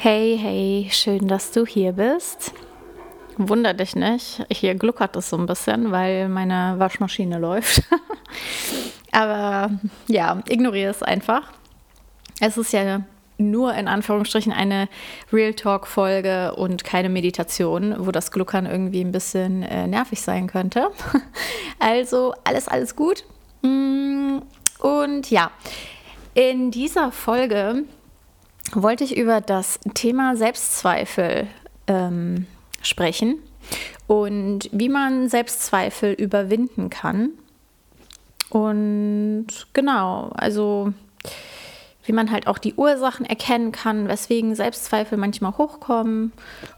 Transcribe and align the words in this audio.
Hey, 0.00 0.38
hey, 0.40 0.88
schön, 0.92 1.26
dass 1.26 1.50
du 1.50 1.66
hier 1.66 1.90
bist. 1.90 2.52
Wunder 3.36 3.74
dich 3.74 3.96
nicht, 3.96 4.46
hier 4.48 4.76
gluckert 4.76 5.16
es 5.16 5.28
so 5.28 5.36
ein 5.36 5.46
bisschen, 5.46 5.90
weil 5.90 6.28
meine 6.28 6.76
Waschmaschine 6.78 7.40
läuft. 7.40 7.82
Aber 9.10 9.72
ja, 10.06 10.40
ignoriere 10.48 10.92
es 10.92 11.02
einfach. 11.02 11.52
Es 12.38 12.56
ist 12.56 12.72
ja 12.72 13.00
nur 13.38 13.74
in 13.74 13.88
Anführungsstrichen 13.88 14.52
eine 14.52 14.88
Real 15.32 15.54
Talk-Folge 15.54 16.54
und 16.54 16.84
keine 16.84 17.08
Meditation, 17.08 17.96
wo 17.98 18.12
das 18.12 18.30
Gluckern 18.30 18.66
irgendwie 18.66 19.00
ein 19.00 19.10
bisschen 19.10 19.64
äh, 19.64 19.88
nervig 19.88 20.22
sein 20.22 20.46
könnte. 20.46 20.90
Also 21.80 22.34
alles, 22.44 22.68
alles 22.68 22.94
gut. 22.94 23.24
Mm, 23.62 24.38
und 24.78 25.28
ja, 25.28 25.50
in 26.34 26.70
dieser 26.70 27.10
Folge 27.10 27.84
wollte 28.72 29.04
ich 29.04 29.16
über 29.16 29.40
das 29.40 29.80
Thema 29.94 30.36
Selbstzweifel 30.36 31.46
ähm, 31.86 32.46
sprechen 32.82 33.36
und 34.06 34.68
wie 34.72 34.88
man 34.88 35.28
Selbstzweifel 35.28 36.12
überwinden 36.12 36.90
kann. 36.90 37.30
Und 38.50 39.46
genau, 39.74 40.30
also 40.34 40.92
wie 42.04 42.12
man 42.12 42.30
halt 42.30 42.46
auch 42.46 42.56
die 42.56 42.74
Ursachen 42.74 43.26
erkennen 43.26 43.70
kann, 43.70 44.08
weswegen 44.08 44.54
Selbstzweifel 44.54 45.18
manchmal 45.18 45.58
hochkommen 45.58 46.32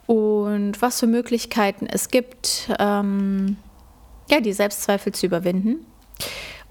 und 0.06 0.82
was 0.82 0.98
für 0.98 1.06
Möglichkeiten 1.06 1.86
es 1.86 2.08
gibt, 2.08 2.68
ähm, 2.80 3.56
ja, 4.28 4.40
die 4.40 4.52
Selbstzweifel 4.52 5.14
zu 5.14 5.26
überwinden. 5.26 5.86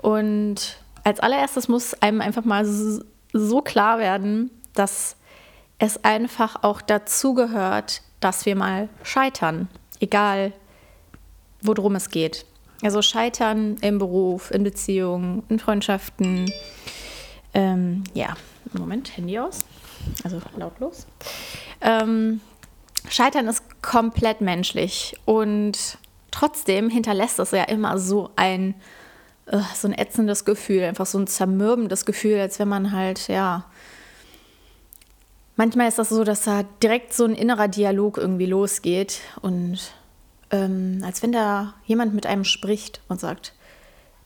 Und 0.02 0.78
als 1.06 1.22
allererstes 1.22 1.70
muss 1.70 1.94
einem 2.02 2.20
einfach 2.20 2.44
mal 2.44 2.66
so 2.66 3.62
klar 3.62 4.00
werden, 4.00 4.52
dass 4.74 5.16
es 5.78 6.04
einfach 6.04 6.64
auch 6.64 6.82
dazu 6.82 7.34
gehört, 7.34 8.02
dass 8.20 8.46
wir 8.46 8.56
mal 8.56 8.90
scheitern, 9.04 9.70
egal 10.00 10.54
worum 11.62 11.96
es 11.96 12.10
geht. 12.10 12.46
Also 12.82 13.02
scheitern 13.02 13.78
im 13.82 13.98
Beruf, 13.98 14.52
in 14.52 14.64
Beziehungen, 14.64 15.44
in 15.50 15.60
Freundschaften. 15.60 16.52
Ähm, 17.54 18.04
ja, 18.14 18.36
Moment, 18.74 19.16
Handy 19.18 19.38
aus. 19.40 19.66
Also 20.24 20.42
lautlos. 20.56 21.06
Ähm, 21.82 22.40
scheitern 23.10 23.48
ist 23.48 23.64
komplett 23.82 24.42
menschlich 24.42 25.18
und 25.26 25.98
trotzdem 26.32 26.90
hinterlässt 26.90 27.40
es 27.40 27.52
ja 27.52 27.64
immer 27.64 27.98
so 27.98 28.30
ein, 28.36 28.76
uh, 29.52 29.62
so 29.76 29.88
ein 29.88 29.94
ätzendes 29.94 30.46
Gefühl, 30.46 30.84
einfach 30.84 31.06
so 31.06 31.18
ein 31.18 31.28
zermürbendes 31.28 32.06
Gefühl, 32.06 32.40
als 32.40 32.60
wenn 32.60 32.70
man 32.70 32.92
halt, 32.92 33.28
ja, 33.28 33.66
manchmal 35.60 35.90
ist 35.90 36.00
das 36.00 36.08
so, 36.08 36.24
dass 36.24 36.44
da 36.44 36.64
direkt 36.82 37.14
so 37.14 37.26
ein 37.26 37.36
innerer 37.36 37.68
Dialog 37.68 38.18
irgendwie 38.18 38.46
losgeht 38.46 39.20
und 39.42 39.92
ähm, 40.52 41.02
als 41.06 41.22
wenn 41.22 41.34
da 41.34 41.76
jemand 41.86 42.14
mit 42.14 42.26
einem 42.26 42.46
spricht 42.46 43.02
und 43.10 43.20
sagt, 43.20 43.54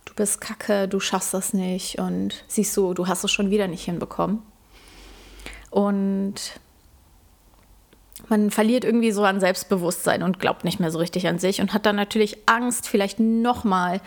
du 0.05 0.13
bist 0.13 0.39
kacke, 0.39 0.87
du 0.87 0.99
schaffst 0.99 1.33
das 1.33 1.53
nicht 1.53 1.97
und 1.97 2.45
siehst 2.47 2.77
du, 2.77 2.93
du 2.93 3.07
hast 3.07 3.23
es 3.23 3.31
schon 3.31 3.49
wieder 3.49 3.67
nicht 3.67 3.83
hinbekommen. 3.83 4.43
Und 5.71 6.35
man 8.29 8.51
verliert 8.51 8.85
irgendwie 8.85 9.11
so 9.11 9.23
an 9.23 9.39
Selbstbewusstsein 9.39 10.21
und 10.21 10.39
glaubt 10.39 10.63
nicht 10.63 10.79
mehr 10.79 10.91
so 10.91 10.99
richtig 10.99 11.27
an 11.27 11.39
sich 11.39 11.61
und 11.61 11.73
hat 11.73 11.87
dann 11.87 11.95
natürlich 11.95 12.47
Angst, 12.47 12.87
vielleicht 12.87 13.19
nochmal 13.19 14.01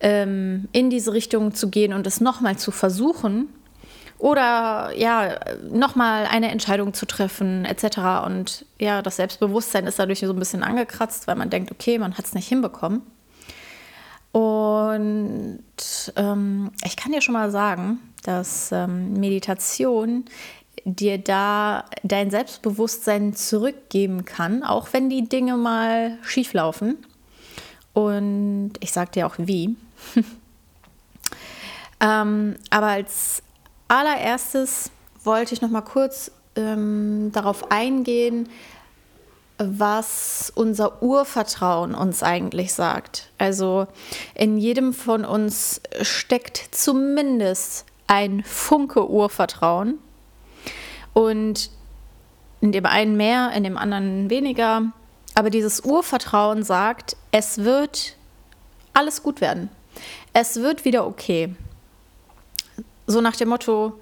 ähm, 0.00 0.68
in 0.72 0.90
diese 0.90 1.12
Richtung 1.12 1.54
zu 1.54 1.70
gehen 1.70 1.92
und 1.92 2.08
es 2.08 2.20
nochmal 2.20 2.58
zu 2.58 2.72
versuchen 2.72 3.48
oder 4.20 4.92
ja, 4.94 5.40
nochmal 5.70 6.26
eine 6.26 6.50
Entscheidung 6.50 6.92
zu 6.92 7.06
treffen, 7.06 7.64
etc. 7.64 8.26
Und 8.26 8.66
ja, 8.78 9.00
das 9.00 9.16
Selbstbewusstsein 9.16 9.86
ist 9.86 9.98
dadurch 9.98 10.20
so 10.20 10.32
ein 10.32 10.38
bisschen 10.38 10.62
angekratzt, 10.62 11.26
weil 11.26 11.36
man 11.36 11.48
denkt, 11.48 11.72
okay, 11.72 11.98
man 11.98 12.18
hat 12.18 12.26
es 12.26 12.34
nicht 12.34 12.46
hinbekommen. 12.46 13.00
Und 14.32 15.62
ähm, 16.16 16.70
ich 16.84 16.96
kann 16.96 17.12
dir 17.12 17.22
schon 17.22 17.32
mal 17.32 17.50
sagen, 17.50 17.98
dass 18.22 18.70
ähm, 18.72 19.14
Meditation 19.14 20.26
dir 20.84 21.16
da 21.16 21.86
dein 22.02 22.30
Selbstbewusstsein 22.30 23.34
zurückgeben 23.34 24.26
kann, 24.26 24.62
auch 24.62 24.88
wenn 24.92 25.08
die 25.08 25.28
Dinge 25.30 25.56
mal 25.56 26.18
schief 26.22 26.52
laufen. 26.52 26.98
Und 27.94 28.72
ich 28.80 28.92
sage 28.92 29.12
dir 29.12 29.26
auch 29.26 29.36
wie. 29.38 29.76
ähm, 32.00 32.56
aber 32.68 32.86
als 32.86 33.42
allererstes 33.90 34.90
wollte 35.24 35.54
ich 35.54 35.60
noch 35.60 35.70
mal 35.70 35.82
kurz 35.82 36.30
ähm, 36.56 37.30
darauf 37.32 37.70
eingehen, 37.70 38.48
was 39.58 40.50
unser 40.54 41.02
Urvertrauen 41.02 41.94
uns 41.94 42.22
eigentlich 42.22 42.72
sagt. 42.72 43.30
Also 43.36 43.86
in 44.34 44.56
jedem 44.56 44.94
von 44.94 45.24
uns 45.26 45.82
steckt 46.00 46.68
zumindest 46.70 47.84
ein 48.06 48.42
Funke 48.42 49.08
Urvertrauen. 49.08 49.98
Und 51.12 51.70
in 52.60 52.72
dem 52.72 52.86
einen 52.86 53.16
mehr, 53.16 53.52
in 53.54 53.64
dem 53.64 53.76
anderen 53.76 54.30
weniger. 54.30 54.92
Aber 55.34 55.50
dieses 55.50 55.80
Urvertrauen 55.80 56.62
sagt, 56.62 57.16
es 57.30 57.58
wird 57.58 58.16
alles 58.94 59.22
gut 59.22 59.40
werden. 59.40 59.68
Es 60.32 60.56
wird 60.56 60.84
wieder 60.84 61.06
okay. 61.06 61.54
So 63.06 63.20
nach 63.20 63.36
dem 63.36 63.48
Motto, 63.48 63.98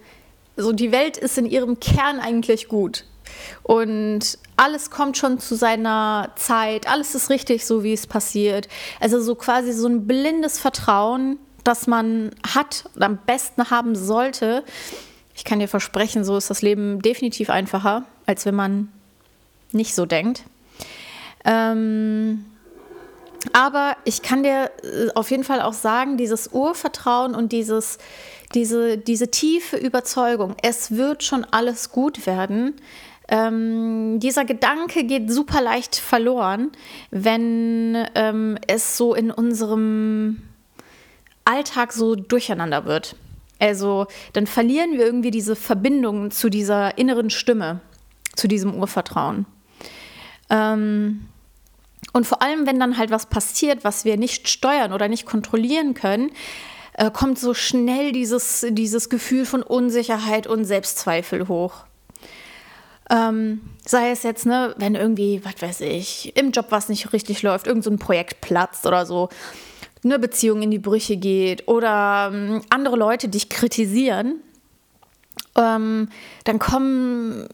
so 0.56 0.72
die 0.72 0.92
Welt 0.92 1.16
ist 1.16 1.38
in 1.38 1.46
ihrem 1.46 1.80
Kern 1.80 2.20
eigentlich 2.20 2.68
gut. 2.68 3.04
Und 3.62 4.38
alles 4.56 4.90
kommt 4.90 5.16
schon 5.16 5.38
zu 5.38 5.54
seiner 5.54 6.30
Zeit, 6.36 6.88
alles 6.88 7.14
ist 7.14 7.30
richtig, 7.30 7.64
so 7.64 7.84
wie 7.84 7.92
es 7.92 8.06
passiert. 8.06 8.68
Also 9.00 9.20
so 9.20 9.34
quasi 9.34 9.72
so 9.72 9.86
ein 9.86 10.06
blindes 10.06 10.58
Vertrauen, 10.58 11.38
das 11.64 11.86
man 11.86 12.30
hat 12.54 12.84
oder 12.96 13.06
am 13.06 13.18
besten 13.18 13.70
haben 13.70 13.94
sollte. 13.94 14.64
Ich 15.34 15.44
kann 15.44 15.60
dir 15.60 15.68
versprechen, 15.68 16.24
so 16.24 16.36
ist 16.36 16.50
das 16.50 16.62
Leben 16.62 17.00
definitiv 17.00 17.50
einfacher, 17.50 18.04
als 18.26 18.46
wenn 18.46 18.54
man 18.54 18.92
nicht 19.72 19.94
so 19.94 20.06
denkt. 20.06 20.42
Ähm, 21.44 22.44
aber 23.52 23.96
ich 24.04 24.22
kann 24.22 24.42
dir 24.42 24.70
äh, 24.82 25.10
auf 25.14 25.30
jeden 25.30 25.44
Fall 25.44 25.60
auch 25.60 25.72
sagen, 25.72 26.16
dieses 26.16 26.48
Urvertrauen 26.48 27.34
und 27.34 27.52
dieses, 27.52 27.98
diese, 28.54 28.98
diese 28.98 29.30
tiefe 29.30 29.76
Überzeugung, 29.76 30.54
es 30.62 30.92
wird 30.92 31.22
schon 31.22 31.44
alles 31.44 31.90
gut 31.90 32.26
werden, 32.26 32.74
ähm, 33.28 34.18
dieser 34.20 34.46
Gedanke 34.46 35.04
geht 35.04 35.30
super 35.30 35.60
leicht 35.60 35.96
verloren, 35.96 36.72
wenn 37.10 38.06
ähm, 38.14 38.58
es 38.66 38.96
so 38.96 39.14
in 39.14 39.30
unserem 39.30 40.42
Alltag 41.44 41.92
so 41.92 42.14
durcheinander 42.14 42.86
wird. 42.86 43.16
Also 43.58 44.06
dann 44.32 44.46
verlieren 44.46 44.92
wir 44.92 45.04
irgendwie 45.04 45.30
diese 45.30 45.56
Verbindung 45.56 46.30
zu 46.30 46.48
dieser 46.48 46.96
inneren 46.96 47.28
Stimme, 47.28 47.80
zu 48.34 48.48
diesem 48.48 48.74
Urvertrauen. 48.74 49.44
Ähm, 50.48 51.26
und 52.14 52.26
vor 52.26 52.40
allem, 52.40 52.66
wenn 52.66 52.80
dann 52.80 52.96
halt 52.96 53.10
was 53.10 53.26
passiert, 53.26 53.84
was 53.84 54.06
wir 54.06 54.16
nicht 54.16 54.48
steuern 54.48 54.92
oder 54.94 55.08
nicht 55.08 55.26
kontrollieren 55.26 55.92
können, 55.92 56.30
äh, 56.98 57.12
kommt 57.12 57.38
so 57.38 57.54
schnell 57.54 58.10
dieses, 58.10 58.66
dieses 58.70 59.08
Gefühl 59.08 59.46
von 59.46 59.62
Unsicherheit 59.62 60.48
und 60.48 60.64
Selbstzweifel 60.64 61.46
hoch. 61.46 61.84
Ähm, 63.08 63.60
sei 63.86 64.10
es 64.10 64.24
jetzt, 64.24 64.46
ne, 64.46 64.74
wenn 64.78 64.96
irgendwie, 64.96 65.40
was 65.44 65.62
weiß 65.62 65.80
ich, 65.82 66.36
im 66.36 66.50
Job 66.50 66.66
was 66.70 66.88
nicht 66.88 67.12
richtig 67.12 67.42
läuft, 67.42 67.68
irgendein 67.68 67.98
so 67.98 68.04
Projekt 68.04 68.40
platzt 68.40 68.84
oder 68.84 69.06
so, 69.06 69.28
eine 70.04 70.18
Beziehung 70.18 70.60
in 70.62 70.72
die 70.72 70.80
Brüche 70.80 71.16
geht 71.16 71.68
oder 71.68 72.30
ähm, 72.32 72.62
andere 72.68 72.96
Leute 72.96 73.28
dich 73.28 73.48
kritisieren, 73.48 74.40
ähm, 75.56 76.08
dann 76.44 76.58
kommen, 76.58 77.48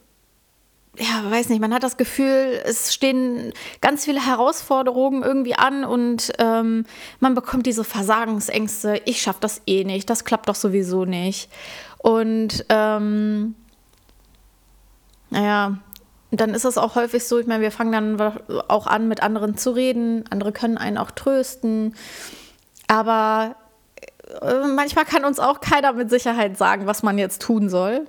ja, 0.99 1.31
weiß 1.31 1.49
nicht, 1.49 1.61
man 1.61 1.75
hat 1.75 1.83
das 1.83 1.97
Gefühl, 1.97 2.61
es 2.65 2.95
stehen 2.95 3.53
ganz 3.81 4.05
viele 4.05 4.25
Herausforderungen 4.25 5.23
irgendwie 5.23 5.55
an 5.55 5.85
und 5.85 6.33
ähm, 6.39 6.87
man 7.21 7.35
bekommt 7.35 7.67
diese 7.67 7.85
Versagensängste, 7.85 9.01
ich 9.05 9.21
schaffe 9.21 9.41
das 9.41 9.63
eh 9.67 9.85
nicht, 9.85 10.09
das 10.09 10.25
klappt 10.25 10.49
doch 10.49 10.55
sowieso 10.55 11.05
nicht. 11.05 11.51
Und 11.99 12.65
ähm, 12.69 13.55
naja, 15.31 15.79
dann 16.31 16.55
ist 16.55 16.65
es 16.65 16.79
auch 16.79 16.95
häufig 16.95 17.25
so, 17.25 17.39
ich 17.39 17.47
meine, 17.47 17.63
wir 17.63 17.71
fangen 17.71 18.19
dann 18.19 18.33
auch 18.69 18.87
an, 18.87 19.09
mit 19.09 19.23
anderen 19.23 19.57
zu 19.57 19.71
reden. 19.71 20.25
Andere 20.31 20.53
können 20.53 20.79
einen 20.79 20.99
auch 20.99 21.11
trösten. 21.11 21.95
Aber 22.89 23.57
äh, 24.43 24.67
manchmal 24.67 25.05
kann 25.05 25.25
uns 25.25 25.39
auch 25.39 25.61
keiner 25.61 25.93
mit 25.93 26.11
Sicherheit 26.11 26.59
sagen, 26.59 26.87
was 26.87 27.03
man 27.03 27.19
jetzt 27.19 27.43
tun 27.43 27.69
soll. 27.69 28.07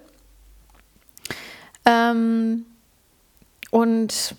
Ähm, 1.85 2.65
und 3.75 4.35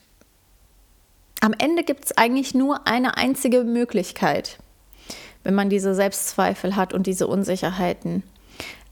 am 1.43 1.53
Ende 1.59 1.85
gibt 1.85 2.07
es 2.07 2.17
eigentlich 2.17 2.55
nur 2.55 2.87
eine 2.87 3.19
einzige 3.19 3.65
Möglichkeit, 3.65 4.57
wenn 5.45 5.55
man 5.55 5.69
diese 5.69 5.95
Selbstzweifel 5.95 6.75
hat 6.75 6.95
und 6.95 7.07
diese 7.07 7.27
Unsicherheiten. 7.27 8.23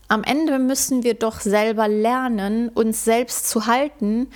am 0.09 0.23
Ende 0.23 0.59
müssen 0.59 1.03
wir 1.03 1.15
doch 1.15 1.41
selber 1.41 1.89
lernen, 1.89 2.69
uns 2.69 3.05
selbst 3.07 3.49
zu 3.49 3.65
halten 3.65 4.27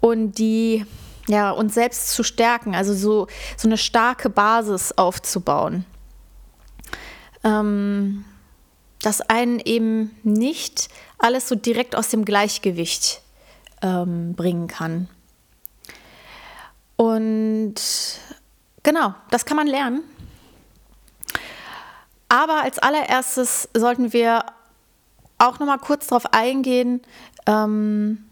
und 0.00 0.38
die 0.38 0.86
ja, 1.28 1.50
uns 1.50 1.74
selbst 1.74 2.12
zu 2.12 2.22
stärken, 2.22 2.74
also 2.74 2.94
so, 2.94 3.26
so 3.58 3.68
eine 3.68 3.76
starke 3.76 4.30
Basis 4.30 4.92
aufzubauen. 4.96 5.84
Ähm, 7.44 8.24
dass 9.02 9.20
einen 9.20 9.60
eben 9.60 10.16
nicht 10.22 10.88
alles 11.18 11.46
so 11.46 11.56
direkt 11.56 11.94
aus 11.94 12.08
dem 12.08 12.24
Gleichgewicht 12.24 13.20
ähm, 13.82 14.32
bringen 14.32 14.66
kann. 14.66 15.10
Und 16.98 17.76
genau, 18.82 19.14
das 19.30 19.44
kann 19.44 19.56
man 19.56 19.68
lernen. 19.68 20.02
Aber 22.28 22.64
als 22.64 22.80
allererstes 22.80 23.68
sollten 23.72 24.12
wir 24.12 24.44
auch 25.38 25.60
noch 25.60 25.66
mal 25.68 25.78
kurz 25.78 26.08
darauf 26.08 26.34
eingehen, 26.34 27.00
ähm, 27.46 28.28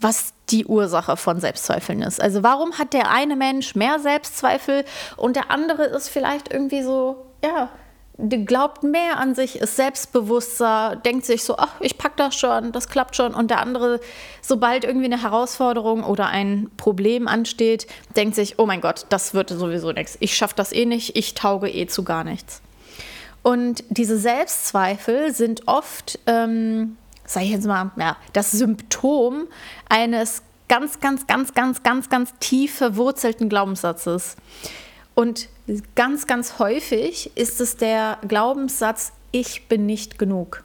was 0.00 0.34
die 0.50 0.66
Ursache 0.66 1.16
von 1.16 1.40
Selbstzweifeln 1.40 2.02
ist. 2.02 2.20
Also 2.22 2.44
warum 2.44 2.78
hat 2.78 2.92
der 2.92 3.10
eine 3.10 3.34
Mensch 3.34 3.74
mehr 3.74 3.98
Selbstzweifel 3.98 4.84
und 5.16 5.34
der 5.34 5.50
andere 5.50 5.84
ist 5.84 6.08
vielleicht 6.08 6.52
irgendwie 6.52 6.82
so, 6.82 7.26
ja, 7.42 7.70
glaubt 8.16 8.84
mehr 8.84 9.18
an 9.18 9.34
sich, 9.34 9.56
ist 9.56 9.76
selbstbewusster, 9.76 10.96
denkt 11.04 11.26
sich 11.26 11.42
so, 11.42 11.56
ach, 11.56 11.80
ich 11.80 11.98
pack 11.98 12.16
das 12.16 12.36
schon, 12.36 12.70
das 12.70 12.88
klappt 12.88 13.16
schon. 13.16 13.34
Und 13.34 13.50
der 13.50 13.60
andere, 13.60 14.00
sobald 14.40 14.84
irgendwie 14.84 15.06
eine 15.06 15.20
Herausforderung 15.20 16.04
oder 16.04 16.28
ein 16.28 16.70
Problem 16.76 17.26
ansteht, 17.26 17.86
denkt 18.16 18.36
sich, 18.36 18.58
oh 18.58 18.66
mein 18.66 18.80
Gott, 18.80 19.06
das 19.08 19.34
wird 19.34 19.50
sowieso 19.50 19.90
nichts. 19.92 20.16
Ich 20.20 20.36
schaffe 20.36 20.54
das 20.56 20.72
eh 20.72 20.86
nicht, 20.86 21.16
ich 21.16 21.34
tauge 21.34 21.68
eh 21.68 21.86
zu 21.86 22.04
gar 22.04 22.22
nichts. 22.22 22.62
Und 23.42 23.84
diese 23.88 24.16
Selbstzweifel 24.16 25.34
sind 25.34 25.66
oft, 25.66 26.18
ähm, 26.26 26.96
sage 27.26 27.46
ich 27.46 27.52
jetzt 27.52 27.66
mal, 27.66 27.90
ja, 27.96 28.16
das 28.32 28.52
Symptom 28.52 29.48
eines 29.88 30.42
ganz, 30.68 31.00
ganz, 31.00 31.26
ganz, 31.26 31.52
ganz, 31.52 31.82
ganz, 31.82 32.08
ganz 32.08 32.32
tief 32.38 32.76
verwurzelten 32.76 33.48
Glaubenssatzes. 33.48 34.36
Und 35.14 35.48
ganz, 35.94 36.26
ganz 36.26 36.58
häufig 36.58 37.30
ist 37.36 37.60
es 37.60 37.76
der 37.76 38.18
Glaubenssatz, 38.26 39.12
ich 39.32 39.66
bin 39.68 39.86
nicht 39.86 40.18
genug. 40.18 40.64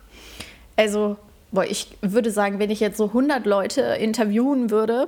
Also, 0.76 1.18
boah, 1.52 1.66
ich 1.66 1.98
würde 2.02 2.32
sagen, 2.32 2.60
wenn 2.60 2.70
ich 2.70 2.80
jetzt 2.80 2.98
so 2.98 3.06
100 3.06 3.46
Leute 3.46 3.82
interviewen 3.82 4.70
würde 4.70 5.08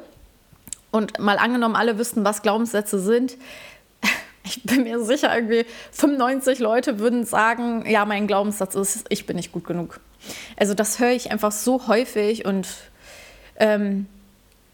und 0.91 1.19
mal 1.19 1.38
angenommen, 1.38 1.75
alle 1.75 1.97
wüssten, 1.97 2.25
was 2.25 2.41
Glaubenssätze 2.41 2.99
sind, 2.99 3.38
ich 4.43 4.63
bin 4.63 4.83
mir 4.83 5.03
sicher, 5.03 5.33
irgendwie 5.35 5.65
95 5.91 6.59
Leute 6.59 6.99
würden 6.99 7.25
sagen, 7.25 7.85
ja, 7.88 8.05
mein 8.05 8.27
Glaubenssatz 8.27 8.75
ist, 8.75 9.05
ich 9.09 9.25
bin 9.25 9.35
nicht 9.35 9.51
gut 9.51 9.65
genug. 9.65 9.99
Also 10.57 10.73
das 10.73 10.99
höre 10.99 11.11
ich 11.11 11.31
einfach 11.31 11.51
so 11.51 11.88
häufig 11.88 12.45
und 12.45 12.67
ähm, 13.57 14.07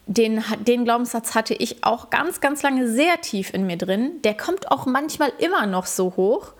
den, 0.08 0.42
den 0.66 0.84
Glaubenssatz 0.84 1.34
hatte 1.34 1.54
ich 1.54 1.84
auch 1.84 2.10
ganz, 2.10 2.40
ganz 2.40 2.62
lange 2.62 2.88
sehr 2.88 3.20
tief 3.20 3.52
in 3.52 3.66
mir 3.66 3.76
drin. 3.76 4.22
Der 4.24 4.34
kommt 4.34 4.70
auch 4.70 4.86
manchmal 4.86 5.32
immer 5.38 5.66
noch 5.66 5.86
so 5.86 6.14
hoch. 6.16 6.52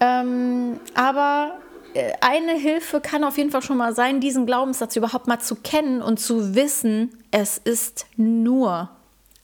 Ähm, 0.00 0.80
aber 0.94 1.58
äh, 1.92 2.12
eine 2.22 2.54
Hilfe 2.54 3.00
kann 3.00 3.24
auf 3.24 3.36
jeden 3.36 3.50
Fall 3.50 3.62
schon 3.62 3.76
mal 3.76 3.94
sein, 3.94 4.20
diesen 4.20 4.46
Glaubenssatz 4.46 4.96
überhaupt 4.96 5.26
mal 5.26 5.38
zu 5.38 5.56
kennen 5.56 6.00
und 6.00 6.18
zu 6.18 6.54
wissen, 6.54 7.22
es 7.30 7.58
ist 7.58 8.06
nur 8.16 8.88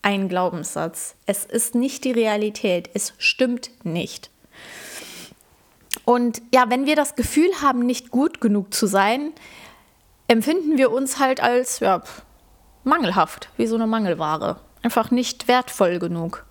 ein 0.01 0.29
Glaubenssatz. 0.29 1.15
Es 1.27 1.45
ist 1.45 1.75
nicht 1.75 2.05
die 2.05 2.13
Realität. 2.13 2.89
Es 2.95 3.13
stimmt 3.19 3.71
nicht. 3.85 4.31
Und 6.07 6.41
ja, 6.53 6.71
wenn 6.71 6.87
wir 6.87 6.97
das 6.97 7.15
Gefühl 7.15 7.51
haben, 7.61 7.81
nicht 7.81 8.11
gut 8.11 8.41
genug 8.41 8.73
zu 8.73 8.87
sein, 8.87 9.33
empfinden 10.29 10.79
wir 10.79 10.91
uns 10.91 11.19
halt 11.19 11.43
als 11.43 11.81
ja, 11.81 12.03
mangelhaft, 12.85 13.49
wie 13.57 13.67
so 13.67 13.77
eine 13.77 13.87
Mangelware. 13.87 14.57
Einfach 14.83 15.11
nicht 15.11 15.49
wertvoll 15.49 15.99
genug. 15.99 16.45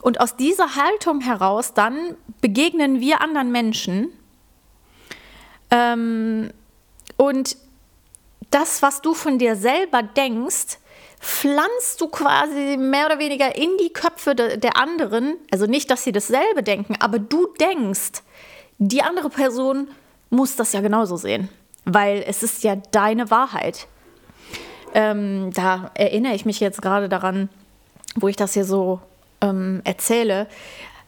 Und 0.00 0.20
aus 0.20 0.36
dieser 0.36 0.76
Haltung 0.76 1.20
heraus 1.20 1.74
dann 1.74 2.16
begegnen 2.40 3.00
wir 3.00 3.20
anderen 3.20 3.52
Menschen. 3.52 4.08
Ähm, 5.70 6.50
und 7.16 7.56
das, 8.50 8.80
was 8.80 9.02
du 9.02 9.14
von 9.14 9.38
dir 9.38 9.56
selber 9.56 10.02
denkst, 10.02 10.78
pflanzt 11.20 12.00
du 12.00 12.08
quasi 12.08 12.76
mehr 12.78 13.06
oder 13.06 13.18
weniger 13.18 13.56
in 13.56 13.70
die 13.80 13.92
Köpfe 13.92 14.34
de, 14.34 14.56
der 14.56 14.76
anderen. 14.76 15.36
Also 15.50 15.66
nicht, 15.66 15.90
dass 15.90 16.04
sie 16.04 16.12
dasselbe 16.12 16.62
denken, 16.62 16.96
aber 17.00 17.18
du 17.18 17.48
denkst, 17.60 18.22
die 18.78 19.02
andere 19.02 19.28
Person 19.28 19.88
muss 20.30 20.56
das 20.56 20.72
ja 20.72 20.80
genauso 20.80 21.16
sehen, 21.16 21.48
weil 21.84 22.24
es 22.26 22.42
ist 22.42 22.62
ja 22.62 22.76
deine 22.76 23.30
Wahrheit. 23.30 23.88
Ähm, 24.94 25.50
da 25.52 25.90
erinnere 25.94 26.34
ich 26.34 26.44
mich 26.44 26.60
jetzt 26.60 26.82
gerade 26.82 27.08
daran, 27.08 27.48
wo 28.14 28.28
ich 28.28 28.36
das 28.36 28.54
hier 28.54 28.64
so 28.64 29.00
ähm, 29.40 29.80
erzähle, 29.84 30.46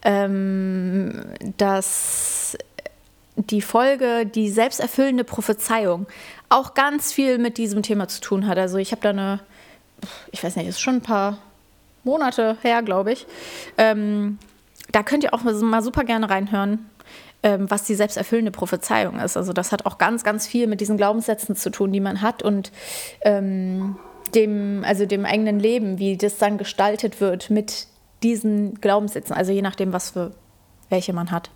ähm, 0.03 1.25
dass 1.57 2.57
die 3.37 3.63
Folge 3.63 4.27
die 4.27 4.51
selbsterfüllende 4.51 5.25
Prophezeiung 5.25 6.07
auch 6.49 6.75
ganz 6.75 7.13
viel 7.13 7.39
mit 7.39 7.59
diesem 7.59 7.83
Thema 7.83 8.09
zu 8.09 8.21
tun 8.21 8.47
hat. 8.47 8.59
Also 8.59 8.79
ich 8.79 8.93
habe 8.93 9.03
da 9.03 9.11
eine 9.11 9.41
ich 10.31 10.43
weiß 10.43 10.57
nicht, 10.57 10.69
ist 10.69 10.81
schon 10.81 10.97
ein 10.97 11.03
paar 11.03 11.39
Monate 12.05 12.57
her, 12.63 12.83
glaube 12.83 13.13
ich. 13.13 13.27
Ähm, 13.79 14.39
da 14.93 15.03
könnt 15.03 15.25
ihr 15.25 15.35
auch 15.35 15.43
mal 15.43 15.83
super 15.83 16.05
gerne 16.05 16.29
reinhören, 16.29 16.91
ähm, 17.43 17.71
was 17.71 17.85
die 17.85 17.95
selbsterfüllende 17.95 18.51
Prophezeiung 18.51 19.19
ist. 19.19 19.37
Also 19.37 19.53
das 19.53 19.73
hat 19.73 19.87
auch 19.87 19.99
ganz, 19.99 20.25
ganz 20.25 20.47
viel 20.47 20.67
mit 20.67 20.81
diesen 20.81 20.97
Glaubenssätzen 20.97 21.57
zu 21.57 21.71
tun, 21.71 21.93
die 21.93 22.01
man 22.01 22.21
hat 22.21 22.43
und 22.43 22.71
ähm, 23.23 23.97
dem, 24.35 24.85
also 24.85 25.07
dem 25.07 25.25
eigenen 25.25 25.59
Leben, 25.59 25.99
wie 25.99 26.17
das 26.17 26.39
dann 26.39 26.59
gestaltet 26.59 27.21
wird 27.21 27.51
mit 27.51 27.87
diesen 28.23 28.75
Glaubenssätzen. 28.81 29.35
Also 29.35 29.53
je 29.53 29.63
nachdem, 29.63 29.93
was 29.93 30.11
für 30.11 30.33
welche 30.89 31.13
man 31.13 31.31
hat. 31.31 31.51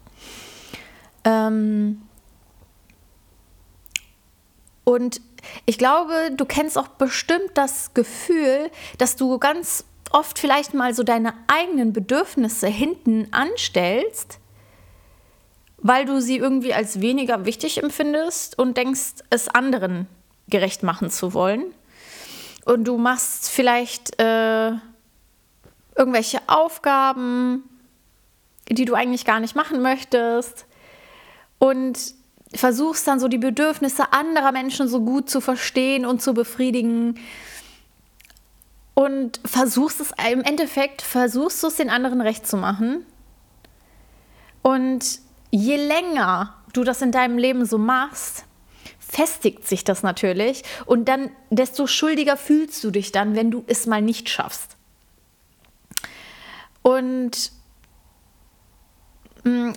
Ähm, 1.24 2.02
und 4.84 5.20
ich 5.66 5.78
glaube, 5.78 6.30
du 6.36 6.44
kennst 6.44 6.78
auch 6.78 6.88
bestimmt 6.88 7.50
das 7.54 7.94
Gefühl, 7.94 8.70
dass 8.98 9.16
du 9.16 9.38
ganz 9.38 9.84
oft 10.10 10.38
vielleicht 10.38 10.74
mal 10.74 10.94
so 10.94 11.02
deine 11.02 11.34
eigenen 11.48 11.92
Bedürfnisse 11.92 12.68
hinten 12.68 13.28
anstellst, 13.32 14.38
weil 15.84 16.06
du 16.06 16.18
sie 16.18 16.38
irgendwie 16.38 16.72
als 16.72 17.02
weniger 17.02 17.44
wichtig 17.44 17.82
empfindest 17.82 18.58
und 18.58 18.78
denkst, 18.78 19.22
es 19.28 19.48
anderen 19.48 20.08
gerecht 20.48 20.82
machen 20.82 21.10
zu 21.10 21.34
wollen. 21.34 21.62
Und 22.64 22.84
du 22.84 22.96
machst 22.96 23.50
vielleicht 23.50 24.18
äh, 24.18 24.72
irgendwelche 25.94 26.40
Aufgaben, 26.46 27.64
die 28.70 28.86
du 28.86 28.94
eigentlich 28.94 29.26
gar 29.26 29.40
nicht 29.40 29.54
machen 29.54 29.82
möchtest. 29.82 30.64
Und 31.58 31.98
versuchst 32.54 33.06
dann 33.06 33.20
so 33.20 33.28
die 33.28 33.36
Bedürfnisse 33.36 34.10
anderer 34.14 34.52
Menschen 34.52 34.88
so 34.88 35.02
gut 35.02 35.28
zu 35.28 35.42
verstehen 35.42 36.06
und 36.06 36.22
zu 36.22 36.32
befriedigen 36.32 37.18
und 38.94 39.38
versuchst 39.44 40.00
es 40.00 40.12
im 40.30 40.40
Endeffekt, 40.40 41.02
versuchst 41.02 41.62
du 41.62 41.66
es 41.66 41.76
den 41.76 41.90
anderen 41.90 42.22
recht 42.22 42.46
zu 42.46 42.56
machen. 42.56 43.04
Und 44.62 45.20
je 45.54 45.76
länger 45.76 46.52
du 46.72 46.82
das 46.82 47.00
in 47.00 47.12
deinem 47.12 47.38
Leben 47.38 47.64
so 47.64 47.78
machst, 47.78 48.44
festigt 48.98 49.68
sich 49.68 49.84
das 49.84 50.02
natürlich 50.02 50.64
und 50.84 51.06
dann 51.08 51.30
desto 51.50 51.86
schuldiger 51.86 52.36
fühlst 52.36 52.82
du 52.82 52.90
dich 52.90 53.12
dann, 53.12 53.36
wenn 53.36 53.52
du 53.52 53.62
es 53.68 53.86
mal 53.86 54.02
nicht 54.02 54.28
schaffst. 54.28 54.76
Und 56.82 57.52
mm, 59.44 59.70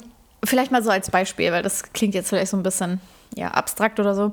vielleicht 0.44 0.72
mal 0.72 0.82
so 0.82 0.90
als 0.90 1.12
Beispiel, 1.12 1.52
weil 1.52 1.62
das 1.62 1.94
klingt 1.94 2.16
jetzt 2.16 2.30
vielleicht 2.30 2.52
so 2.52 2.58
ein 2.58 2.64
bisschen 2.64 3.00
ja, 3.36 3.52
abstrakt 3.52 4.00
oder 4.00 4.16
so. 4.16 4.32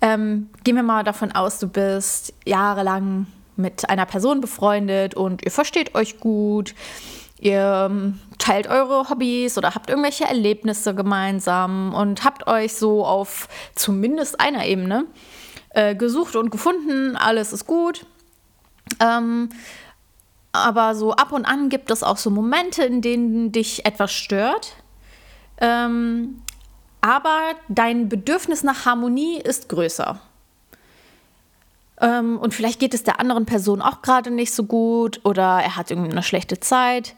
Ähm, 0.00 0.48
gehen 0.64 0.76
wir 0.76 0.82
mal 0.82 1.04
davon 1.04 1.32
aus, 1.32 1.58
du 1.58 1.68
bist 1.68 2.32
jahrelang 2.46 3.26
mit 3.56 3.90
einer 3.90 4.06
Person 4.06 4.40
befreundet 4.40 5.14
und 5.14 5.44
ihr 5.44 5.50
versteht 5.50 5.94
euch 5.94 6.18
gut, 6.18 6.74
ihr 7.42 7.88
ähm, 7.90 8.20
teilt 8.38 8.68
eure 8.68 9.08
Hobbys 9.08 9.58
oder 9.58 9.74
habt 9.74 9.90
irgendwelche 9.90 10.24
Erlebnisse 10.24 10.94
gemeinsam 10.94 11.92
und 11.94 12.24
habt 12.24 12.46
euch 12.46 12.74
so 12.74 13.04
auf 13.04 13.48
zumindest 13.74 14.40
einer 14.40 14.64
Ebene 14.66 15.06
äh, 15.70 15.94
gesucht 15.94 16.36
und 16.36 16.50
gefunden, 16.50 17.16
alles 17.16 17.52
ist 17.52 17.66
gut. 17.66 18.06
Ähm, 19.00 19.48
aber 20.52 20.94
so 20.94 21.12
ab 21.12 21.32
und 21.32 21.44
an 21.44 21.68
gibt 21.68 21.90
es 21.90 22.02
auch 22.02 22.16
so 22.16 22.30
Momente, 22.30 22.84
in 22.84 23.00
denen 23.00 23.52
dich 23.52 23.86
etwas 23.86 24.12
stört. 24.12 24.76
Ähm, 25.58 26.42
aber 27.00 27.38
dein 27.68 28.08
Bedürfnis 28.08 28.62
nach 28.62 28.84
Harmonie 28.84 29.38
ist 29.38 29.68
größer. 29.68 30.20
Ähm, 32.00 32.38
und 32.38 32.54
vielleicht 32.54 32.80
geht 32.80 32.94
es 32.94 33.02
der 33.02 33.18
anderen 33.18 33.46
Person 33.46 33.82
auch 33.82 34.02
gerade 34.02 34.30
nicht 34.30 34.52
so 34.52 34.64
gut 34.64 35.20
oder 35.24 35.60
er 35.62 35.76
hat 35.76 35.90
irgendwie 35.90 36.10
eine 36.10 36.22
schlechte 36.22 36.60
Zeit. 36.60 37.16